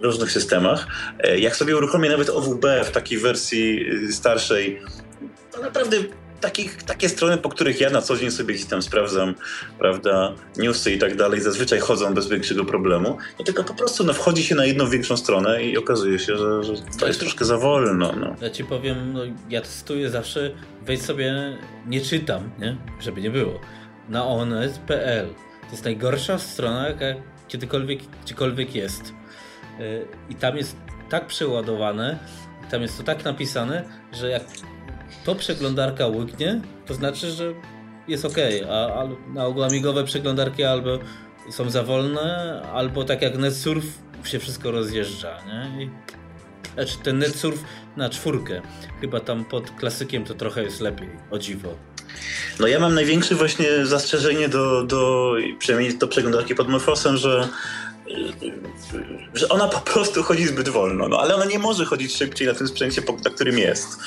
[0.00, 0.86] w różnych systemach.
[1.18, 4.80] E, jak sobie uruchomię nawet OWB w takiej wersji y, starszej,
[5.50, 5.96] to naprawdę
[6.42, 9.34] takich, takie strony, po których ja na co dzień sobie gdzieś tam sprawdzam,
[9.78, 14.12] prawda, newsy i tak dalej, zazwyczaj chodzą bez większego problemu, no tylko po prostu no,
[14.12, 17.58] wchodzi się na jedną większą stronę i okazuje się, że, że to jest troszkę za
[17.58, 18.12] wolno.
[18.20, 18.36] No.
[18.40, 19.20] Ja ci powiem, no,
[19.50, 20.50] ja testuję zawsze,
[20.82, 22.76] wejdź sobie, nie czytam, nie?
[23.00, 23.60] żeby nie było,
[24.08, 25.26] na onet.pl.
[25.62, 27.04] To jest najgorsza strona, jaka
[27.48, 29.12] kiedykolwiek, gdziekolwiek jest.
[29.80, 30.76] Y, I tam jest
[31.10, 32.18] tak przeładowane,
[32.70, 34.42] tam jest to tak napisane, że jak
[35.24, 37.54] to przeglądarka łyknie, to znaczy, że
[38.08, 38.36] jest ok,
[38.70, 40.98] a, a na ogół amigowe przeglądarki albo
[41.50, 43.84] są za wolne, albo tak jak NetSurf
[44.24, 45.84] się wszystko rozjeżdża, nie?
[45.84, 45.90] I,
[46.74, 47.64] znaczy ten NetSurf
[47.96, 48.62] na czwórkę.
[49.00, 51.74] Chyba tam pod klasykiem to trochę jest lepiej, o dziwo.
[52.60, 57.48] No ja mam największe właśnie zastrzeżenie do, do przynajmniej do przeglądarki pod Morfosem, że
[59.34, 62.54] że ona po prostu chodzi zbyt wolno, no ale ona nie może chodzić szybciej na
[62.54, 63.98] tym sprzęcie, na którym jest.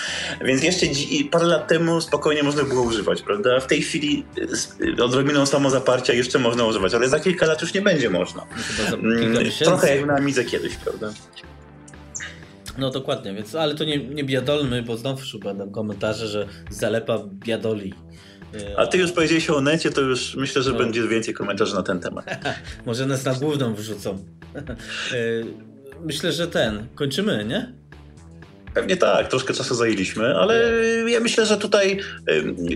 [0.45, 0.85] Więc jeszcze
[1.31, 3.59] parę lat temu spokojnie można było używać, prawda?
[3.59, 7.81] W tej chwili z odrobiną samozaparcia jeszcze można używać, ale za kilka lat już nie
[7.81, 8.45] będzie można.
[9.01, 11.13] No Trochę jak na Amidze kiedyś, prawda?
[12.77, 17.93] No dokładnie, więc ale to nie, nie biadolmy, bo znowu będą komentarze, że zalepa biadoli.
[18.77, 20.77] A ty już powiedziałeś o necie, to już myślę, że no.
[20.77, 22.25] będzie więcej komentarzy na ten temat.
[22.85, 24.17] Może nas na główną wyrzucą.
[25.11, 25.17] E,
[26.05, 26.87] myślę, że ten.
[26.95, 27.73] Kończymy, nie?
[28.75, 30.71] Pewnie tak, troszkę czasu zajęliśmy, ale
[31.07, 31.99] ja myślę, że tutaj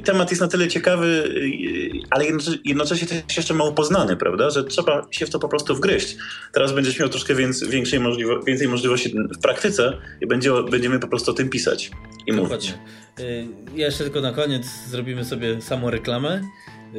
[0.04, 2.26] temat jest na tyle ciekawy, y, ale
[2.66, 4.50] jednocześnie też jeszcze mało poznany, prawda?
[4.50, 6.18] Że trzeba się w to po prostu wgryźć.
[6.54, 11.32] Teraz będziesz miał troszkę więcej, możliwo więcej możliwości w praktyce i będzie, będziemy po prostu
[11.32, 11.92] o tym pisać
[12.28, 12.42] i Dokładnie.
[12.42, 12.74] mówić.
[13.20, 16.42] Y, jeszcze tylko na koniec zrobimy sobie samą reklamę.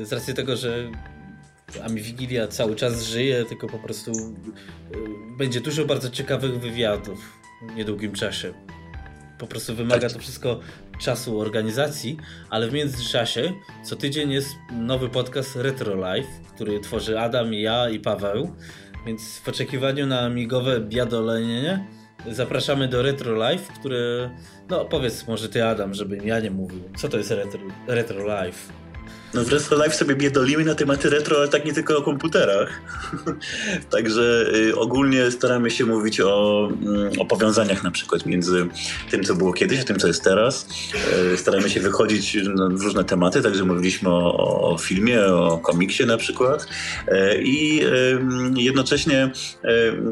[0.03, 0.91] Z racji tego, że
[1.85, 4.17] Ami Wigilia cały czas żyje, tylko po prostu y,
[5.39, 7.19] będzie dużo bardzo ciekawych wywiadów
[7.63, 8.55] w niedługim czasie.
[9.41, 10.61] Po prostu wymaga to wszystko
[10.99, 12.17] czasu organizacji,
[12.51, 13.53] ale w międzyczasie
[13.85, 18.55] co tydzień jest nowy podcast Retro Life, który tworzy Adam, ja i Paweł.
[19.07, 21.87] Więc w oczekiwaniu na migowe biadolenie
[22.31, 24.31] zapraszamy do Retro Life, które...
[24.69, 26.81] No powiedz może ty Adam, żebym ja nie mówił.
[26.97, 28.80] Co to jest Retro, retro Life?
[29.35, 32.81] No w Retro Life sobie biedolimy na tematy retro, ale tak nie tylko o komputerach.
[33.91, 36.69] Także y, ogólnie staramy się mówić o,
[37.15, 38.67] y, o powiązaniach na przykład między
[39.11, 40.67] tym, co było kiedyś, a tym, co jest teraz.
[41.33, 42.39] Y, staramy się wychodzić
[42.71, 46.67] w różne tematy, także mówiliśmy o, o filmie, o komiksie na przykład.
[47.09, 47.81] Y, I
[48.57, 49.31] jednocześnie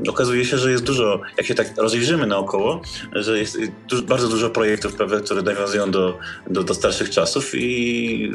[0.07, 3.59] y, okazuje się, że jest dużo, jak się tak rozejrzymy naokoło, że jest
[3.89, 4.95] dużo, bardzo dużo projektów,
[5.25, 8.33] które nawiązują do, do, do starszych czasów i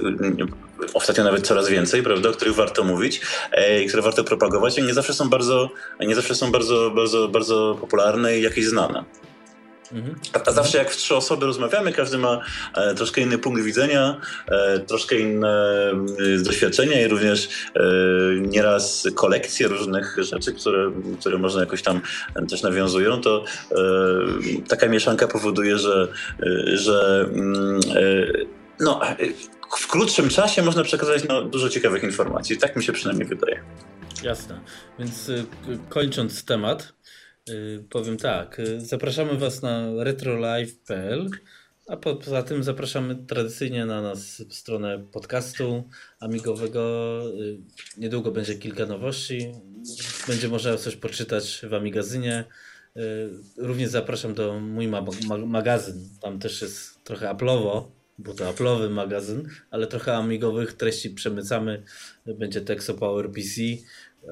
[0.93, 3.21] ostatnio nawet coraz więcej, prawda, o których warto mówić
[3.51, 5.69] e, i które warto propagować, i nie zawsze są bardzo,
[5.99, 9.03] nie zawsze są bardzo, bardzo, bardzo popularne i jakieś znane.
[9.93, 10.15] Mhm.
[10.45, 12.41] A, zawsze jak w trzy osoby rozmawiamy, każdy ma
[12.75, 15.91] e, troszkę inny punkt widzenia, e, troszkę inne
[16.37, 17.49] e, doświadczenia i również
[18.41, 22.01] nieraz kolekcje różnych rzeczy, które, które można jakoś tam
[22.49, 23.45] też nawiązują, to
[24.67, 26.07] taka mieszanka powoduje, że,
[26.73, 27.79] że mm,
[28.79, 29.01] no,
[29.77, 32.57] w krótszym czasie można przekazać no, dużo ciekawych informacji.
[32.57, 33.63] Tak mi się przynajmniej wydaje.
[34.23, 34.59] Jasne.
[34.99, 35.45] Więc y,
[35.89, 36.93] kończąc temat,
[37.49, 38.59] y, powiem tak.
[38.59, 41.29] Y, zapraszamy Was na retrolive.pl,
[41.87, 45.83] a poza tym zapraszamy tradycyjnie na nas stronę podcastu
[46.19, 47.21] amigowego.
[47.97, 49.51] Niedługo będzie kilka nowości.
[50.27, 52.43] Będzie można coś poczytać w Amigazynie.
[53.57, 55.05] Również zapraszam do mój ma
[55.45, 56.09] magazyn.
[56.21, 61.83] Tam też jest trochę aplowo bo to Apple'owy magazyn, ale trochę amigowych treści przemycamy.
[62.25, 63.61] Będzie Texo Power PC.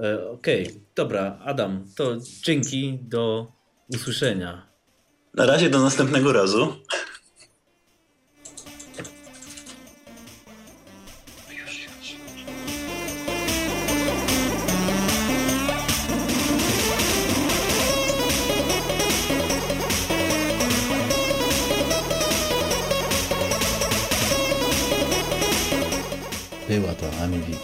[0.04, 0.82] E, Okej, okay.
[0.96, 3.52] dobra, Adam, to dzięki, do
[3.96, 4.72] usłyszenia.
[5.34, 6.76] Na razie do następnego razu.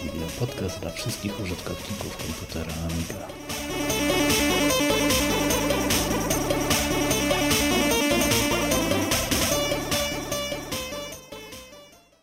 [0.03, 3.27] Wigilia, podcast dla wszystkich użytkowników komputera Amiga.